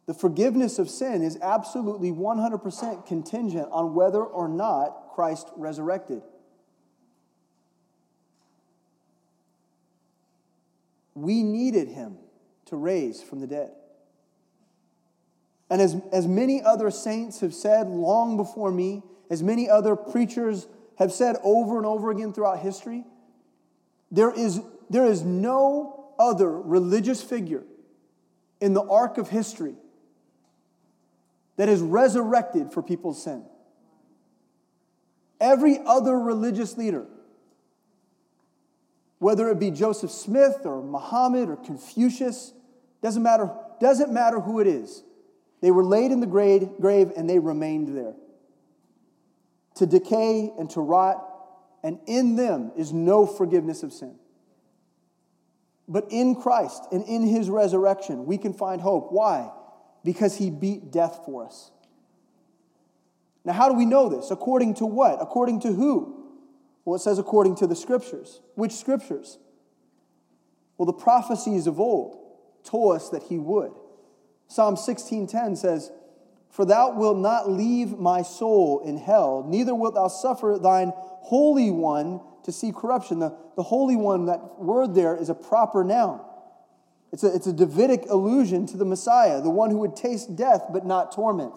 [0.07, 6.21] The forgiveness of sin is absolutely 100% contingent on whether or not Christ resurrected.
[11.13, 12.17] We needed him
[12.67, 13.71] to raise from the dead.
[15.69, 20.67] And as, as many other saints have said long before me, as many other preachers
[20.97, 23.03] have said over and over again throughout history,
[24.09, 27.63] there is, there is no other religious figure
[28.61, 29.75] in the arc of history
[31.57, 33.45] that is resurrected for people's sin.
[35.39, 37.05] Every other religious leader,
[39.19, 42.53] whether it be Joseph Smith or Muhammad or Confucius,
[43.01, 45.03] doesn't matter, doesn't matter who it is
[45.61, 48.13] they were laid in the grave, grave and they remained there
[49.75, 51.23] to decay and to rot,
[51.83, 54.15] and in them is no forgiveness of sin.
[55.87, 59.11] But in Christ and in his resurrection, we can find hope.
[59.11, 59.51] Why?
[60.07, 61.69] Because he beat death for us.
[63.43, 64.31] Now, how do we know this?
[64.31, 65.21] According to what?
[65.21, 66.29] According to who?
[66.85, 68.39] Well, it says according to the scriptures.
[68.55, 69.37] Which scriptures?
[70.77, 72.19] Well, the prophecies of old
[72.63, 73.73] told us that he would.
[74.47, 75.91] Psalm 16:10 says,
[76.47, 81.69] "For thou wilt not leave my soul in hell, neither wilt thou suffer thine holy
[81.69, 86.21] one to see corruption." The, the holy one, that word there is a proper noun.
[87.11, 90.63] It's a, it's a Davidic allusion to the Messiah, the one who would taste death
[90.71, 91.53] but not torment.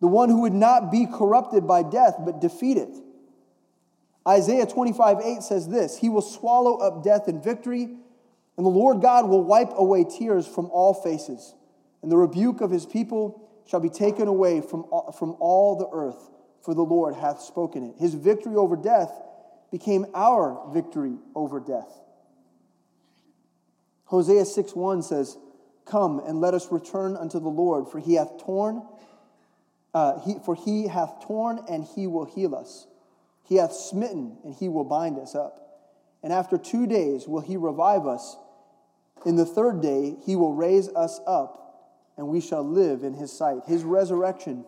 [0.00, 2.96] The one who would not be corrupted by death but defeat it.
[4.26, 7.96] Isaiah 25, 8 says this He will swallow up death in victory.
[8.56, 11.54] And the Lord God will wipe away tears from all faces,
[12.02, 15.88] and the rebuke of his people shall be taken away from all, from all the
[15.90, 16.28] earth,
[16.62, 17.94] for the Lord hath spoken it.
[17.98, 19.10] His victory over death
[19.70, 21.99] became our victory over death.
[24.10, 25.38] Hosea 6 1 says,
[25.86, 28.82] Come and let us return unto the Lord, for he hath torn,
[29.94, 32.86] uh, he, for he hath torn and he will heal us.
[33.48, 35.56] He hath smitten and he will bind us up.
[36.22, 38.36] And after two days will he revive us
[39.24, 43.32] in the third day, he will raise us up, and we shall live in his
[43.32, 43.62] sight.
[43.66, 44.64] His resurrection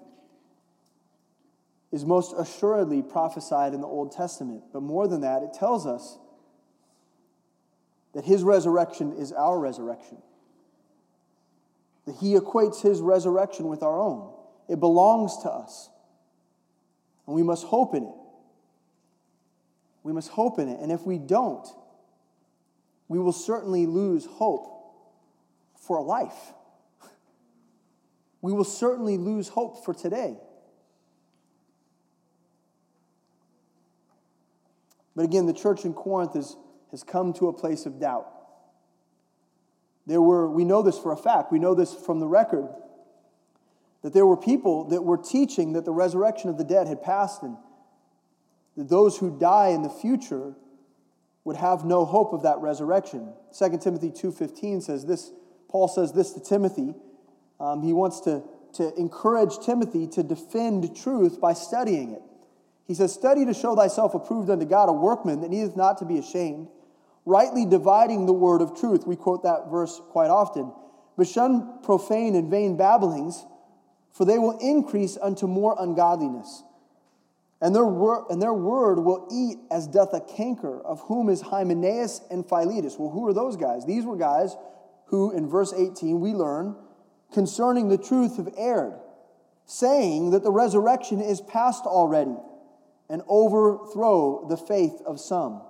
[1.90, 4.64] is most assuredly prophesied in the Old Testament.
[4.72, 6.18] But more than that, it tells us
[8.14, 10.18] that his resurrection is our resurrection.
[12.06, 14.32] That he equates his resurrection with our own.
[14.68, 15.88] It belongs to us.
[17.26, 18.14] And we must hope in it.
[20.02, 20.80] We must hope in it.
[20.80, 21.66] And if we don't,
[23.08, 24.66] we will certainly lose hope
[25.76, 26.52] for life.
[28.40, 30.36] We will certainly lose hope for today.
[35.14, 36.56] But again, the church in Corinth is,
[36.92, 38.28] has come to a place of doubt.
[40.06, 42.68] There were, we know this for a fact, we know this from the record,
[44.02, 47.42] that there were people that were teaching that the resurrection of the dead had passed
[47.42, 47.56] and
[48.76, 50.54] that those who die in the future
[51.44, 53.32] would have no hope of that resurrection.
[53.58, 55.32] 2 Timothy 2.15 says this,
[55.68, 56.94] Paul says this to Timothy.
[57.58, 58.42] Um, he wants to,
[58.74, 62.22] to encourage Timothy to defend truth by studying it.
[62.86, 66.04] He says, Study to show thyself approved unto God, a workman that needeth not to
[66.04, 66.68] be ashamed,
[67.24, 69.06] rightly dividing the word of truth.
[69.06, 70.72] We quote that verse quite often.
[71.16, 73.44] But shun profane and vain babblings,
[74.12, 76.62] for they will increase unto more ungodliness.
[77.60, 81.40] And their, wor- and their word will eat as doth a canker, of whom is
[81.42, 82.96] Hymenaeus and Philetus.
[82.98, 83.86] Well, who are those guys?
[83.86, 84.56] These were guys
[85.06, 86.74] who, in verse 18, we learn
[87.32, 88.94] concerning the truth have erred,
[89.64, 92.36] saying that the resurrection is past already,
[93.08, 95.62] and overthrow the faith of some.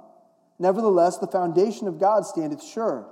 [0.63, 3.09] Nevertheless, the foundation of God standeth sure,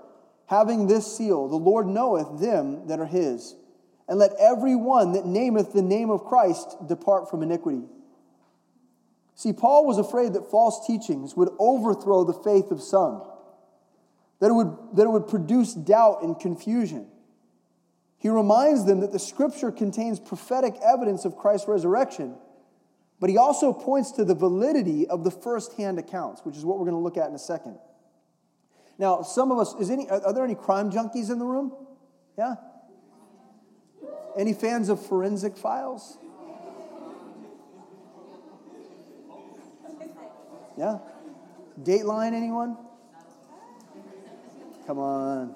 [0.46, 3.56] having this seal The Lord knoweth them that are his.
[4.08, 7.82] And let every one that nameth the name of Christ depart from iniquity.
[9.34, 13.20] See, Paul was afraid that false teachings would overthrow the faith of some,
[14.38, 17.08] that it would, that it would produce doubt and confusion.
[18.18, 22.36] He reminds them that the scripture contains prophetic evidence of Christ's resurrection,
[23.20, 26.86] but he also points to the validity of the first-hand accounts, which is what we're
[26.86, 27.78] going to look at in a second.
[28.98, 31.72] Now, some of us, is any, are there any crime junkies in the room?
[32.36, 32.54] Yeah?
[34.36, 36.18] Any fans of forensic files?
[40.78, 40.98] Yeah?
[41.82, 42.76] Dateline, anyone?
[44.86, 45.54] Come on.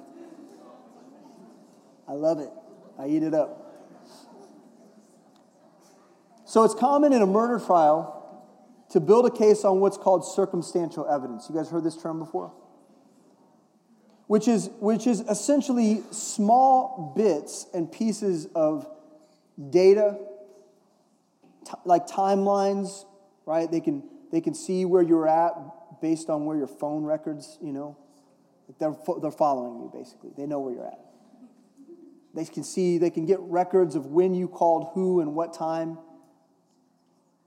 [2.06, 2.50] I love it.
[2.98, 3.63] I eat it up.
[6.44, 8.20] So it's common in a murder trial
[8.90, 11.46] to build a case on what's called circumstantial evidence.
[11.48, 12.52] You guys heard this term before?
[14.26, 18.86] Which is, which is essentially small bits and pieces of
[19.70, 20.18] data,
[21.66, 23.04] t- like timelines,
[23.46, 23.70] right?
[23.70, 25.52] They can, they can see where you're at
[26.00, 27.96] based on where your phone records, you know.
[28.78, 30.30] They're, they're following you, basically.
[30.36, 31.00] They know where you're at.
[32.34, 35.98] They can see, they can get records of when you called who and what time.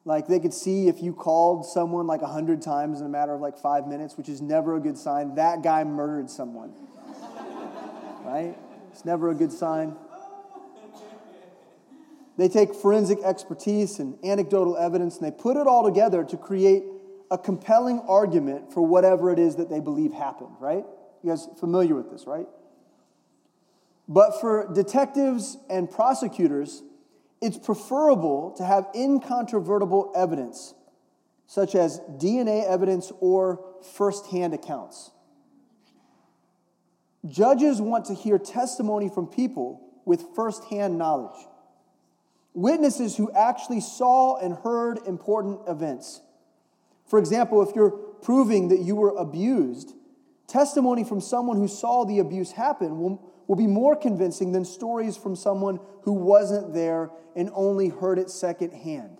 [0.08, 3.34] Like they could see if you called someone like a hundred times in a matter
[3.34, 5.36] of like five minutes, which is never a good sign.
[5.36, 6.72] That guy murdered someone.
[8.24, 8.55] right?
[8.93, 9.97] It's never a good sign.
[12.38, 16.84] They take forensic expertise and anecdotal evidence and they put it all together to create
[17.30, 20.86] a compelling argument for whatever it is that they believe happened, right?
[21.22, 22.47] You guys familiar with this, right?
[24.08, 26.82] But for detectives and prosecutors,
[27.41, 30.73] it's preferable to have incontrovertible evidence,
[31.45, 33.63] such as DNA evidence or
[33.93, 35.11] firsthand accounts.
[37.27, 41.38] Judges want to hear testimony from people with firsthand knowledge,
[42.53, 46.21] witnesses who actually saw and heard important events.
[47.05, 49.93] For example, if you're proving that you were abused,
[50.47, 55.18] testimony from someone who saw the abuse happen will will be more convincing than stories
[55.18, 59.18] from someone who wasn't there and only heard it secondhand.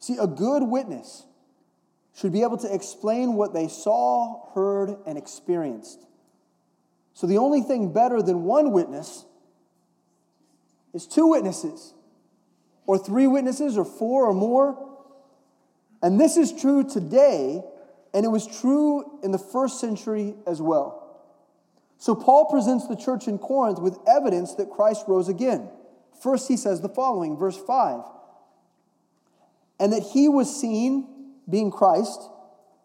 [0.00, 1.24] See, a good witness
[2.14, 6.04] should be able to explain what they saw, heard, and experienced.
[7.14, 9.24] So the only thing better than one witness
[10.92, 11.94] is two witnesses,
[12.86, 14.98] or three witnesses, or four or more.
[16.02, 17.62] And this is true today,
[18.14, 21.05] and it was true in the first century as well.
[21.98, 25.70] So Paul presents the church in Corinth with evidence that Christ rose again.
[26.22, 28.00] First, he says the following, verse 5
[29.78, 31.06] and that he was seen,
[31.48, 32.20] being Christ,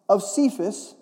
[0.10, 0.96] of Cephas,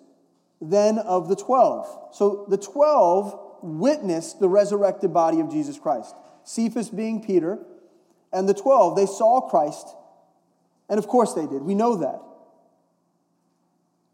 [0.61, 2.09] then of the 12.
[2.13, 6.15] So the 12 witnessed the resurrected body of Jesus Christ.
[6.43, 7.59] Cephas being Peter,
[8.31, 9.87] and the 12, they saw Christ,
[10.87, 11.63] and of course they did.
[11.63, 12.21] We know that.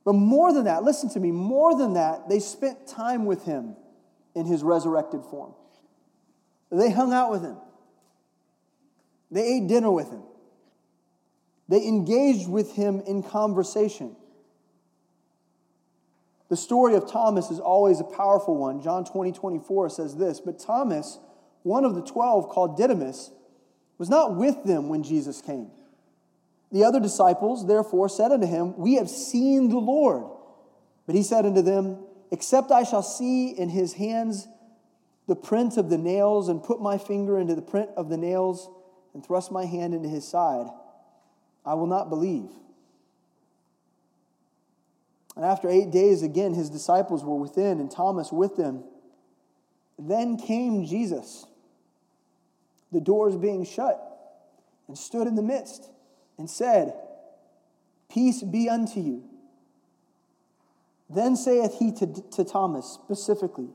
[0.06, 3.76] But more than that, listen to me, more than that, they spent time with him
[4.36, 5.54] in his resurrected form.
[6.72, 7.58] They hung out with him,
[9.32, 10.24] they ate dinner with him,
[11.68, 14.16] they engaged with him in conversation.
[16.48, 18.82] The story of Thomas is always a powerful one.
[18.82, 21.18] John 20, 24 says this But Thomas,
[21.64, 23.32] one of the twelve called Didymus,
[23.98, 25.72] was not with them when Jesus came.
[26.72, 30.26] The other disciples, therefore, said unto him, We have seen the Lord.
[31.06, 32.00] But he said unto them,
[32.32, 34.48] Except I shall see in his hands
[35.28, 38.70] the print of the nails, and put my finger into the print of the nails,
[39.14, 40.68] and thrust my hand into his side,
[41.66, 42.50] I will not believe.
[45.36, 48.84] And after eight days, again, his disciples were within, and Thomas with them.
[49.98, 51.46] Then came Jesus,
[52.92, 54.02] the doors being shut,
[54.88, 55.90] and stood in the midst,
[56.38, 56.94] and said,
[58.10, 59.24] Peace be unto you.
[61.10, 63.70] Then saith he to, to Thomas specifically,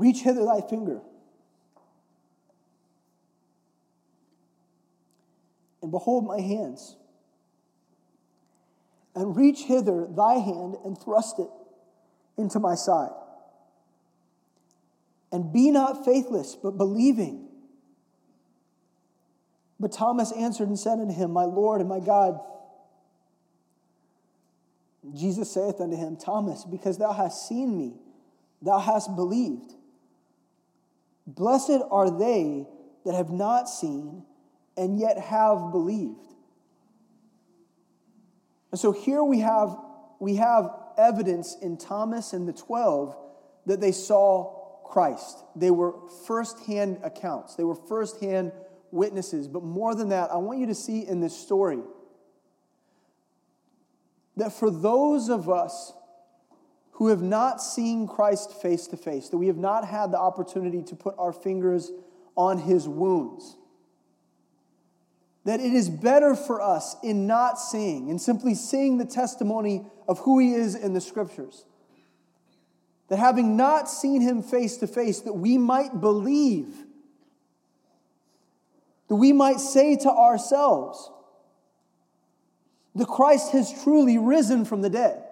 [0.00, 1.02] Reach hither thy finger.
[5.82, 6.96] And behold my hands.
[9.14, 11.50] And reach hither thy hand and thrust it
[12.38, 13.10] into my side.
[15.32, 17.48] And be not faithless, but believing.
[19.78, 22.40] But Thomas answered and said unto him, My Lord and my God.
[25.14, 27.94] Jesus saith unto him, Thomas, because thou hast seen me,
[28.60, 29.72] thou hast believed.
[31.26, 32.66] Blessed are they
[33.06, 34.24] that have not seen
[34.76, 36.18] and yet have believed.
[38.70, 39.76] And so here we have,
[40.18, 43.16] we have evidence in Thomas and the 12
[43.66, 44.59] that they saw
[44.90, 45.44] Christ.
[45.54, 45.94] They were
[46.26, 48.52] firsthand accounts, they were firsthand
[48.90, 49.46] witnesses.
[49.46, 51.80] But more than that, I want you to see in this story
[54.36, 55.92] that for those of us
[56.92, 60.82] who have not seen Christ face to face, that we have not had the opportunity
[60.82, 61.90] to put our fingers
[62.36, 63.56] on his wounds,
[65.44, 70.18] that it is better for us in not seeing in simply seeing the testimony of
[70.20, 71.64] who he is in the scriptures.
[73.10, 76.72] That having not seen him face to face, that we might believe,
[79.08, 81.10] that we might say to ourselves,
[82.94, 85.22] the Christ has truly risen from the dead.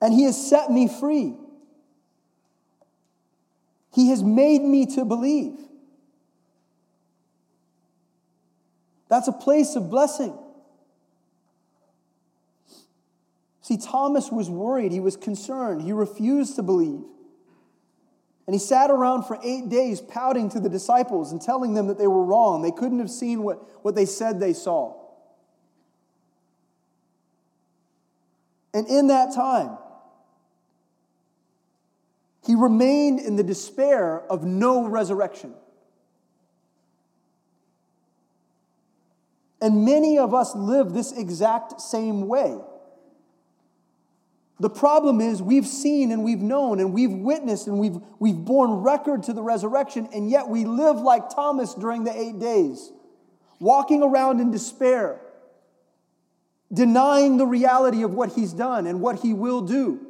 [0.00, 1.34] And he has set me free.
[3.92, 5.58] He has made me to believe.
[9.08, 10.36] That's a place of blessing.
[13.64, 14.92] See, Thomas was worried.
[14.92, 15.80] He was concerned.
[15.80, 17.00] He refused to believe.
[18.46, 21.96] And he sat around for eight days pouting to the disciples and telling them that
[21.96, 22.60] they were wrong.
[22.60, 25.00] They couldn't have seen what, what they said they saw.
[28.74, 29.78] And in that time,
[32.44, 35.54] he remained in the despair of no resurrection.
[39.62, 42.58] And many of us live this exact same way.
[44.64, 48.82] The problem is we've seen and we've known and we've witnessed and we've, we've borne
[48.82, 52.90] record to the resurrection, and yet we live like Thomas during the eight days,
[53.60, 55.20] walking around in despair,
[56.72, 60.00] denying the reality of what he's done and what he will do,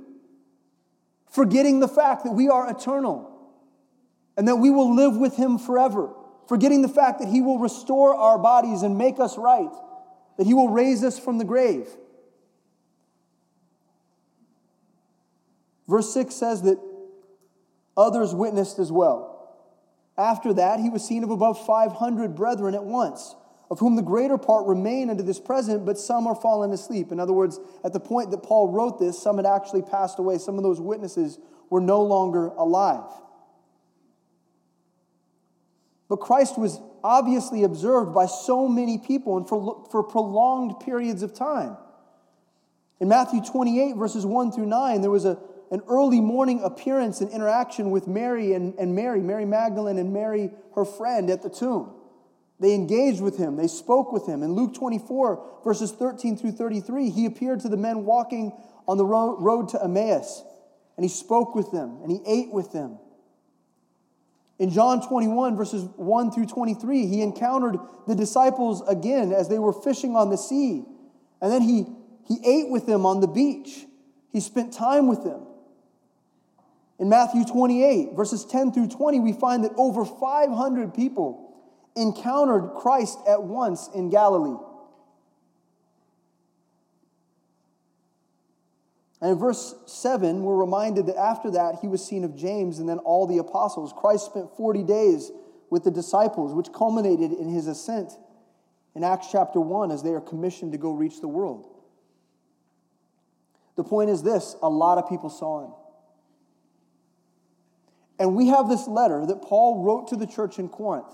[1.28, 3.28] forgetting the fact that we are eternal
[4.36, 6.14] and that we will live with him forever
[6.46, 9.72] forgetting the fact that He will restore our bodies and make us right,
[10.36, 11.88] that He will raise us from the grave.
[15.88, 16.78] Verse 6 says that
[17.96, 19.30] others witnessed as well.
[20.16, 23.34] After that, he was seen of above 500 brethren at once,
[23.70, 27.10] of whom the greater part remain unto this present, but some are fallen asleep.
[27.10, 30.38] In other words, at the point that Paul wrote this, some had actually passed away.
[30.38, 31.38] Some of those witnesses
[31.70, 33.10] were no longer alive.
[36.08, 41.34] But Christ was obviously observed by so many people and for, for prolonged periods of
[41.34, 41.76] time.
[43.00, 45.38] In Matthew 28, verses 1 through 9, there was a,
[45.74, 50.52] an early morning appearance and interaction with Mary and, and Mary, Mary Magdalene and Mary,
[50.76, 51.92] her friend, at the tomb.
[52.60, 54.44] They engaged with him, they spoke with him.
[54.44, 58.52] In Luke 24, verses 13 through 33, he appeared to the men walking
[58.86, 60.44] on the road to Emmaus,
[60.96, 63.00] and he spoke with them, and he ate with them.
[64.60, 69.72] In John 21, verses 1 through 23, he encountered the disciples again as they were
[69.72, 70.84] fishing on the sea.
[71.42, 71.86] And then he,
[72.28, 73.86] he ate with them on the beach.
[74.32, 75.44] He spent time with them.
[76.98, 81.52] In Matthew 28, verses 10 through 20, we find that over 500 people
[81.96, 84.58] encountered Christ at once in Galilee.
[89.20, 92.88] And in verse 7, we're reminded that after that, he was seen of James and
[92.88, 93.92] then all the apostles.
[93.96, 95.32] Christ spent 40 days
[95.70, 98.12] with the disciples, which culminated in his ascent
[98.94, 101.68] in Acts chapter 1 as they are commissioned to go reach the world.
[103.76, 105.72] The point is this a lot of people saw him.
[108.18, 111.12] And we have this letter that Paul wrote to the church in Corinth,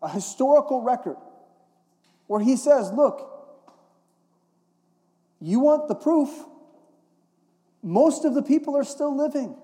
[0.00, 1.16] a historical record,
[2.26, 3.28] where he says, Look,
[5.40, 6.30] you want the proof?
[7.82, 9.56] Most of the people are still living.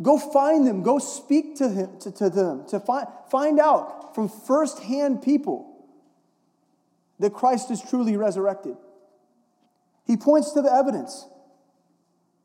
[0.00, 4.28] Go find them, go speak to, him, to, to them, to find, find out from
[4.28, 5.86] firsthand people
[7.20, 8.76] that Christ is truly resurrected.
[10.04, 11.26] He points to the evidence.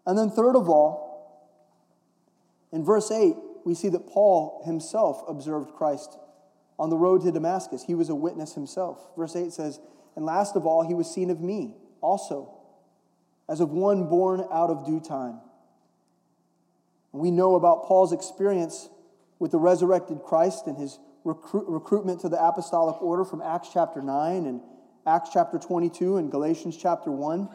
[0.06, 1.09] And then, third of all,
[2.72, 6.18] in verse 8, we see that Paul himself observed Christ
[6.78, 7.84] on the road to Damascus.
[7.84, 9.06] He was a witness himself.
[9.18, 9.80] Verse 8 says,
[10.16, 12.54] And last of all, he was seen of me also,
[13.50, 15.42] as of one born out of due time.
[17.12, 18.90] We know about Paul's experience
[19.40, 24.02] with the resurrected Christ and his recruit, recruitment to the apostolic order from Acts chapter
[24.02, 24.62] 9 and
[25.08, 27.50] Acts chapter 22 and Galatians chapter 1.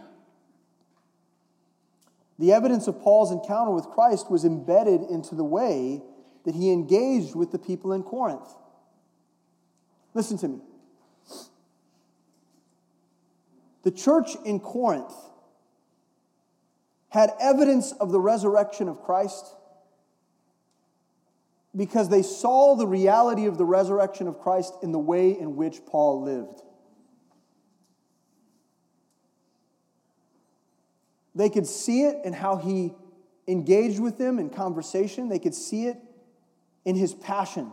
[2.39, 6.03] The evidence of Paul's encounter with Christ was embedded into the way
[6.45, 8.49] that he engaged with the people in Corinth.
[10.15, 10.61] Listen to me.
[13.83, 15.13] The church in Corinth
[17.11, 19.55] had evidence of the resurrection of Christ
[21.77, 25.85] because they saw the reality of the resurrection of Christ in the way in which
[25.87, 26.63] Paul lived.
[31.35, 32.95] They could see it in how he
[33.47, 35.99] engaged with them in conversation, they could see it
[36.85, 37.73] in his passion.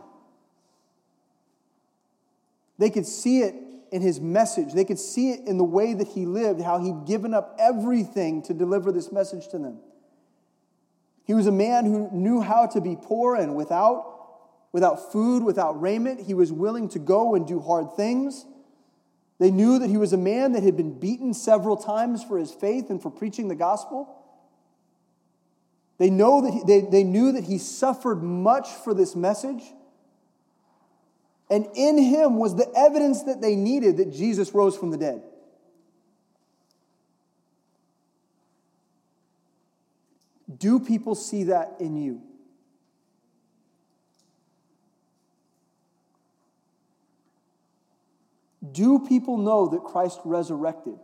[2.78, 3.54] They could see it
[3.92, 4.72] in his message.
[4.72, 8.42] They could see it in the way that he lived, how he'd given up everything
[8.42, 9.78] to deliver this message to them.
[11.24, 14.40] He was a man who knew how to be poor and without,
[14.72, 16.20] without food, without raiment.
[16.26, 18.46] He was willing to go and do hard things.
[19.42, 22.52] They knew that he was a man that had been beaten several times for his
[22.52, 24.08] faith and for preaching the gospel.
[25.98, 29.64] They, know that he, they, they knew that he suffered much for this message.
[31.50, 35.24] And in him was the evidence that they needed that Jesus rose from the dead.
[40.56, 42.22] Do people see that in you?
[48.72, 50.98] Do people know that Christ resurrected?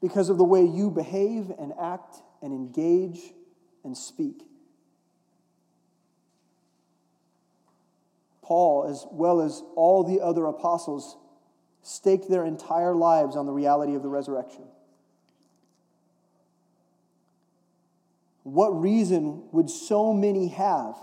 [0.00, 3.20] Because of the way you behave and act and engage
[3.84, 4.42] and speak.
[8.42, 11.16] Paul, as well as all the other apostles,
[11.82, 14.64] staked their entire lives on the reality of the resurrection.
[18.42, 20.96] What reason would so many have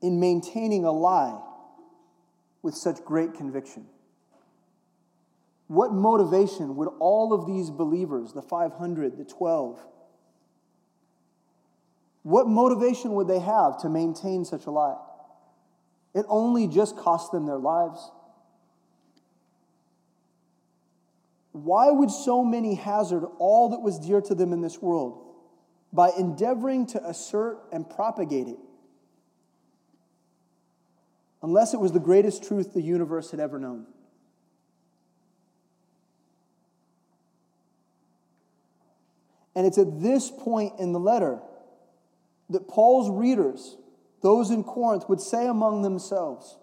[0.00, 1.40] in maintaining a lie
[2.62, 3.86] with such great conviction?
[5.68, 9.84] What motivation would all of these believers, the 500, the 12,
[12.22, 14.96] what motivation would they have to maintain such a lie?
[16.14, 18.10] It only just cost them their lives.
[21.52, 25.24] Why would so many hazard all that was dear to them in this world
[25.92, 28.58] by endeavoring to assert and propagate it?
[31.42, 33.86] Unless it was the greatest truth the universe had ever known.
[39.54, 41.40] And it's at this point in the letter
[42.50, 43.76] that Paul's readers,
[44.22, 46.56] those in Corinth, would say among themselves,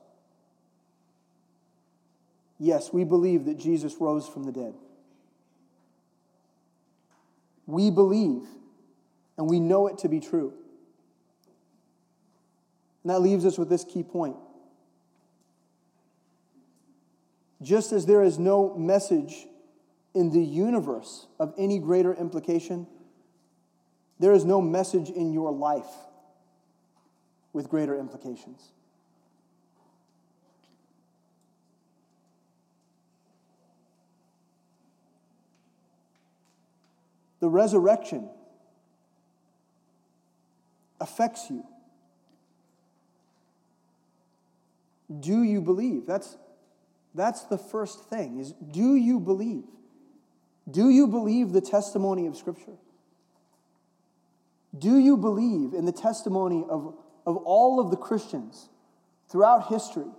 [2.58, 4.76] Yes, we believe that Jesus rose from the dead.
[7.68, 8.44] We believe,
[9.38, 10.54] and we know it to be true.
[13.04, 14.38] And that leaves us with this key point.
[17.62, 19.48] Just as there is no message
[20.14, 22.88] in the universe of any greater implication,
[24.20, 25.92] there is no message in your life
[27.54, 28.72] with greater implications.
[37.46, 38.28] the resurrection
[41.00, 41.64] affects you.
[45.20, 46.08] Do you believe?
[46.08, 46.38] That's,
[47.16, 49.64] that's the first thing is do you believe?
[50.70, 52.76] Do you believe the testimony of Scripture?
[54.78, 56.96] Do you believe in the testimony of,
[57.26, 58.68] of all of the Christians
[59.30, 60.12] throughout history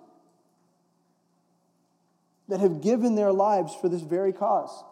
[2.49, 4.84] that have given their lives for this very cause?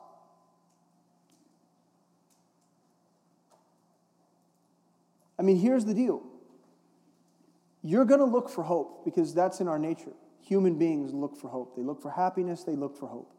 [5.38, 6.22] I mean, here's the deal
[7.82, 10.12] you're going to look for hope because that's in our nature.
[10.44, 13.32] Human beings look for hope, they look for happiness, they look for hope.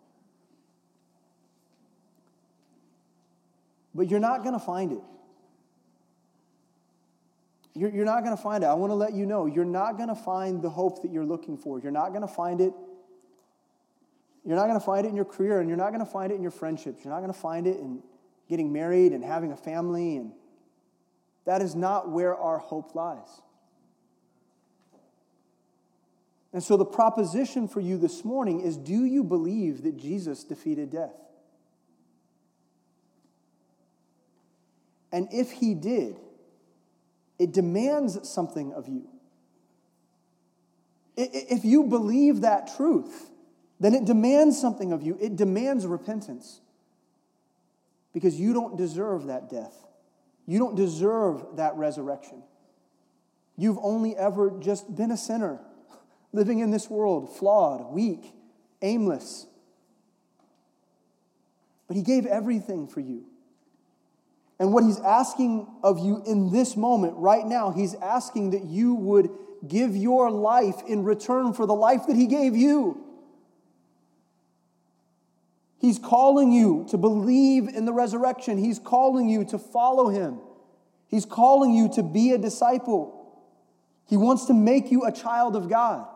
[3.94, 5.02] But you're not going to find it.
[7.74, 8.68] You're, you're not going to find it.
[8.68, 11.26] I want to let you know you're not going to find the hope that you're
[11.26, 11.80] looking for.
[11.80, 12.74] You're not going to find it.
[14.44, 16.32] You're not going to find it in your career, and you're not going to find
[16.32, 17.04] it in your friendships.
[17.04, 18.02] You're not going to find it in
[18.50, 20.32] getting married and having a family and
[21.46, 23.42] that is not where our hope lies.
[26.56, 30.90] And so the proposition for you this morning is do you believe that Jesus defeated
[30.90, 31.12] death?
[35.12, 36.18] And if he did,
[37.38, 39.06] it demands something of you.
[41.18, 43.32] If you believe that truth,
[43.82, 45.18] then it demands something of you.
[45.20, 46.62] It demands repentance
[48.14, 49.76] because you don't deserve that death.
[50.46, 52.44] You don't deserve that resurrection.
[53.58, 55.60] You've only ever just been a sinner,
[56.36, 58.34] living in this world, flawed, weak,
[58.82, 59.48] aimless.
[61.88, 63.26] But He gave everything for you.
[64.60, 68.94] And what He's asking of you in this moment, right now, He's asking that you
[68.96, 69.30] would
[69.68, 73.02] give your life in return for the life that He gave you.
[75.80, 78.58] He's calling you to believe in the resurrection.
[78.58, 80.40] He's calling you to follow him.
[81.08, 83.44] He's calling you to be a disciple.
[84.08, 86.08] He wants to make you a child of God.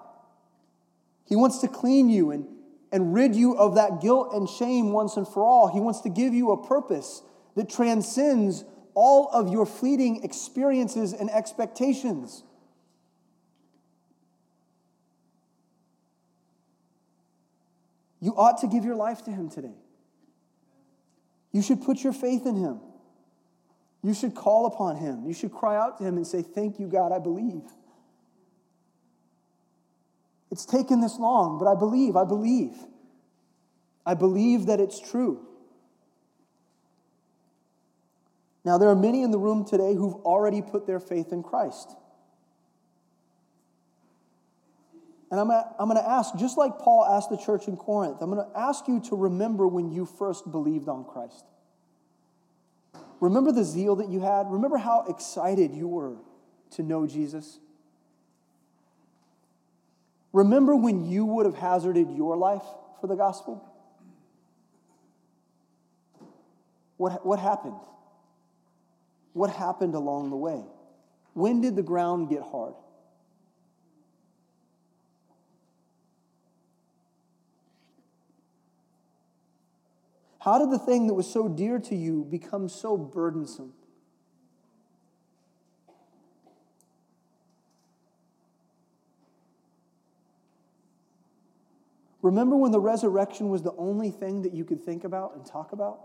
[1.29, 2.47] He wants to clean you and,
[2.91, 5.67] and rid you of that guilt and shame once and for all.
[5.67, 7.21] He wants to give you a purpose
[7.55, 8.65] that transcends
[8.95, 12.43] all of your fleeting experiences and expectations.
[18.19, 19.75] You ought to give your life to Him today.
[21.51, 22.79] You should put your faith in Him.
[24.03, 25.25] You should call upon Him.
[25.25, 27.63] You should cry out to Him and say, Thank you, God, I believe.
[30.51, 32.75] It's taken this long, but I believe, I believe.
[34.05, 35.45] I believe that it's true.
[38.65, 41.95] Now, there are many in the room today who've already put their faith in Christ.
[45.31, 48.43] And I'm going to, ask, just like Paul asked the church in Corinth, I'm going
[48.43, 51.45] to ask you to remember when you first believed on Christ.
[53.19, 54.47] Remember the zeal that you had?
[54.49, 56.15] Remember how excited you were
[56.71, 57.59] to know Jesus?
[60.31, 62.63] Remember when you would have hazarded your life
[63.01, 63.65] for the gospel?
[66.97, 67.79] What, what happened?
[69.33, 70.63] What happened along the way?
[71.33, 72.73] When did the ground get hard?
[80.39, 83.73] How did the thing that was so dear to you become so burdensome?
[92.21, 95.71] Remember when the resurrection was the only thing that you could think about and talk
[95.71, 95.99] about?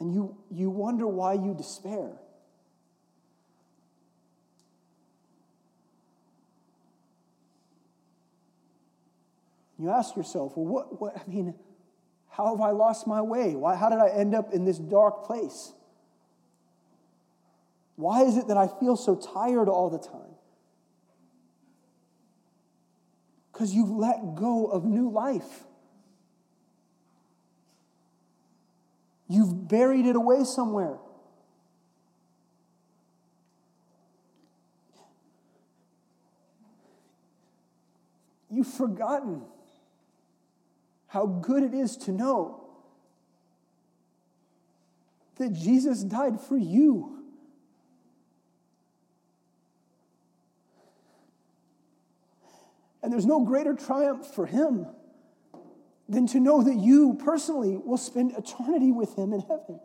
[0.00, 2.12] And you, you wonder why you despair.
[9.78, 11.54] You ask yourself, well, what, what, I mean,
[12.28, 13.54] how have I lost my way?
[13.54, 15.72] Why, how did I end up in this dark place?
[17.96, 20.34] Why is it that I feel so tired all the time?
[23.52, 25.64] Because you've let go of new life.
[29.28, 30.98] You've buried it away somewhere.
[38.50, 39.42] You've forgotten
[41.08, 42.60] how good it is to know
[45.36, 47.23] that Jesus died for you.
[53.04, 54.86] And there's no greater triumph for him
[56.08, 59.78] than to know that you personally will spend eternity with him in heaven.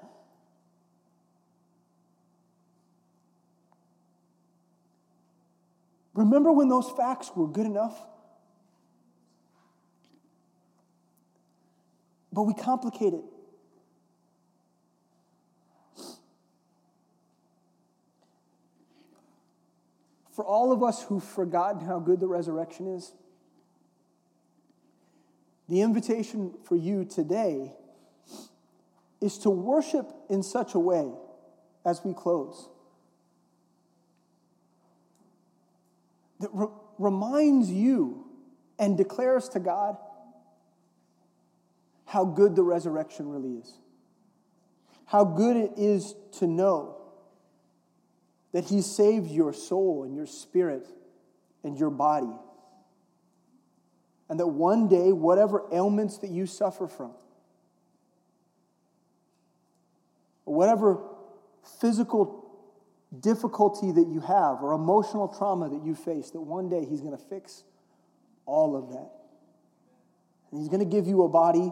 [6.13, 8.01] Remember when those facts were good enough?
[12.31, 13.23] But we complicate it.
[20.39, 23.11] For all of us who've forgotten how good the resurrection is,
[25.67, 27.73] the invitation for you today
[29.19, 31.11] is to worship in such a way
[31.83, 32.69] as we close
[36.39, 36.67] that re-
[36.97, 38.25] reminds you
[38.79, 39.97] and declares to God
[42.05, 43.73] how good the resurrection really is.
[45.03, 46.98] How good it is to know
[48.51, 50.87] that He saved your soul and your spirit
[51.63, 52.31] and your body.
[54.29, 57.11] And that one day, whatever ailments that you suffer from,
[60.45, 60.99] whatever
[61.79, 62.45] physical
[63.19, 67.17] difficulty that you have, or emotional trauma that you face, that one day He's going
[67.17, 67.63] to fix
[68.45, 69.09] all of that.
[70.51, 71.71] And He's going to give you a body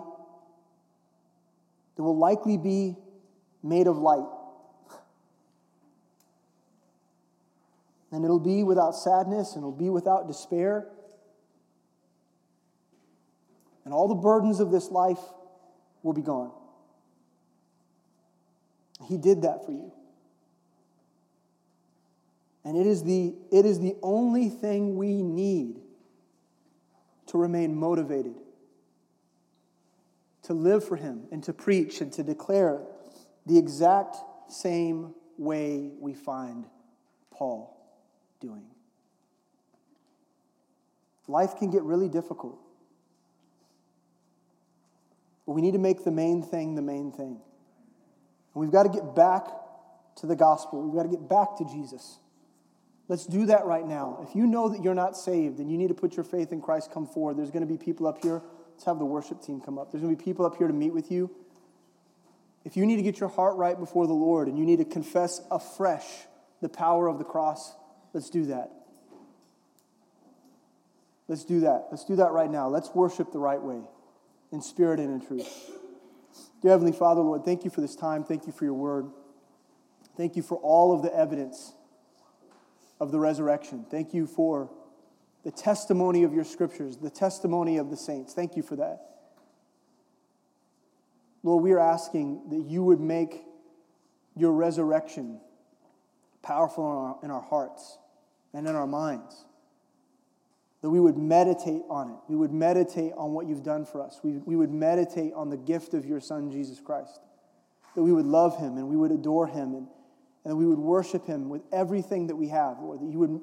[1.95, 2.95] that will likely be
[3.63, 4.36] made of light.
[8.11, 10.87] And it'll be without sadness and it'll be without despair.
[13.85, 15.19] And all the burdens of this life
[16.03, 16.51] will be gone.
[19.07, 19.91] He did that for you.
[22.63, 25.79] And it is the, it is the only thing we need
[27.27, 28.35] to remain motivated,
[30.43, 32.81] to live for Him, and to preach and to declare
[33.45, 34.17] the exact
[34.49, 36.65] same way we find
[37.31, 37.76] Paul
[38.39, 38.63] doing.
[41.27, 42.59] Life can get really difficult.
[45.45, 47.39] But we need to make the main thing the main thing.
[48.53, 49.43] And we've got to get back
[50.17, 50.81] to the gospel.
[50.81, 52.19] We've got to get back to Jesus.
[53.07, 54.25] Let's do that right now.
[54.27, 56.61] If you know that you're not saved and you need to put your faith in
[56.61, 57.37] Christ, come forward.
[57.37, 58.41] There's going to be people up here.
[58.73, 59.91] Let's have the worship team come up.
[59.91, 61.31] There's going to be people up here to meet with you.
[62.65, 64.85] If you need to get your heart right before the Lord and you need to
[64.85, 66.05] confess afresh
[66.61, 67.73] the power of the cross,
[68.17, 68.71] let's do that.
[71.27, 71.89] Let's do that.
[71.91, 72.67] Let's do that right now.
[72.67, 73.81] Let's worship the right way,
[74.51, 75.47] in spirit and in truth.
[76.63, 78.23] Dear Heavenly Father, Lord, thank you for this time.
[78.23, 79.05] Thank you for your word.
[80.15, 81.73] Thank you for all of the evidence
[82.99, 83.85] of the resurrection.
[83.91, 84.71] Thank you for
[85.43, 88.33] the testimony of your scriptures, the testimony of the saints.
[88.33, 89.01] Thank you for that.
[91.43, 93.43] Lord, we are asking that you would make
[94.35, 95.39] your resurrection
[96.41, 97.99] powerful in our, in our hearts
[98.57, 99.45] and in our minds.
[100.81, 102.17] That we would meditate on it.
[102.27, 104.19] We would meditate on what you've done for us.
[104.23, 107.19] We, we would meditate on the gift of your Son, Jesus Christ.
[107.95, 109.87] That we would love him and we would adore him and
[110.47, 113.41] and we would worship Him with everything that we have, Lord, that you would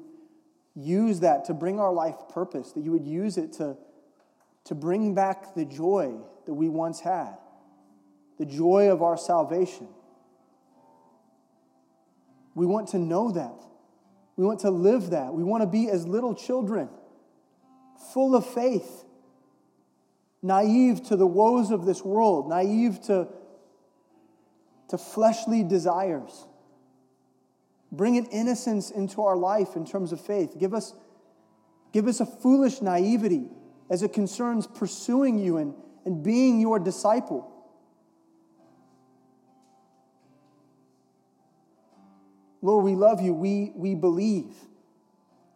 [0.74, 3.76] use that to bring our life purpose, that you would use it to,
[4.64, 6.14] to bring back the joy
[6.46, 7.36] that we once had,
[8.38, 9.86] the joy of our salvation.
[12.54, 13.66] We want to know that.
[14.36, 15.32] We want to live that.
[15.32, 16.88] We want to be as little children,
[18.12, 19.04] full of faith,
[20.42, 23.28] naive to the woes of this world, naive to,
[24.88, 26.46] to fleshly desires.
[27.92, 30.58] Bring an innocence into our life in terms of faith.
[30.58, 30.94] Give us,
[31.92, 33.48] give us a foolish naivety
[33.88, 35.74] as it concerns pursuing you and,
[36.04, 37.53] and being your disciple.
[42.64, 43.34] Lord, we love you.
[43.34, 44.54] We, we believe.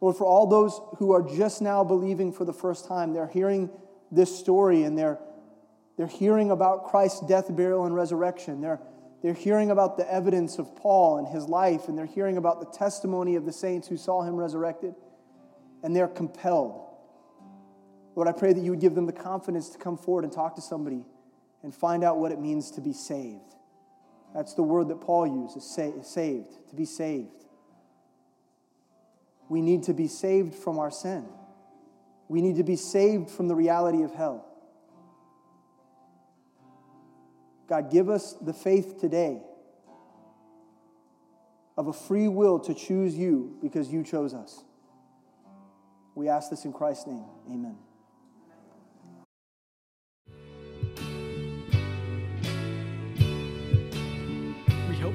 [0.02, 3.70] Lord, for all those who are just now believing for the first time, they're hearing
[4.12, 5.18] this story and they're,
[5.96, 8.60] they're hearing about Christ's death, burial, and resurrection.
[8.60, 8.78] They're,
[9.22, 12.78] they're hearing about the evidence of Paul and his life, and they're hearing about the
[12.78, 14.94] testimony of the saints who saw him resurrected,
[15.82, 16.84] and they're compelled.
[18.16, 20.56] Lord, I pray that you would give them the confidence to come forward and talk
[20.56, 21.06] to somebody
[21.62, 23.54] and find out what it means to be saved.
[24.34, 27.44] That's the word that Paul uses saved, to be saved.
[29.48, 31.26] We need to be saved from our sin.
[32.28, 34.44] We need to be saved from the reality of hell.
[37.68, 39.40] God, give us the faith today
[41.76, 44.62] of a free will to choose you because you chose us.
[46.14, 47.24] We ask this in Christ's name.
[47.50, 47.76] Amen.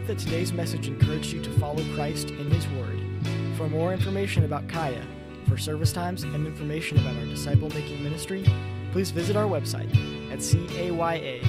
[0.04, 2.99] Hope that today's message encouraged you to follow Christ in His Word.
[3.56, 5.01] For more information about Kaya,
[5.47, 8.45] for service times, and information about our disciple making ministry,
[8.91, 9.89] please visit our website
[10.30, 11.47] at caya.live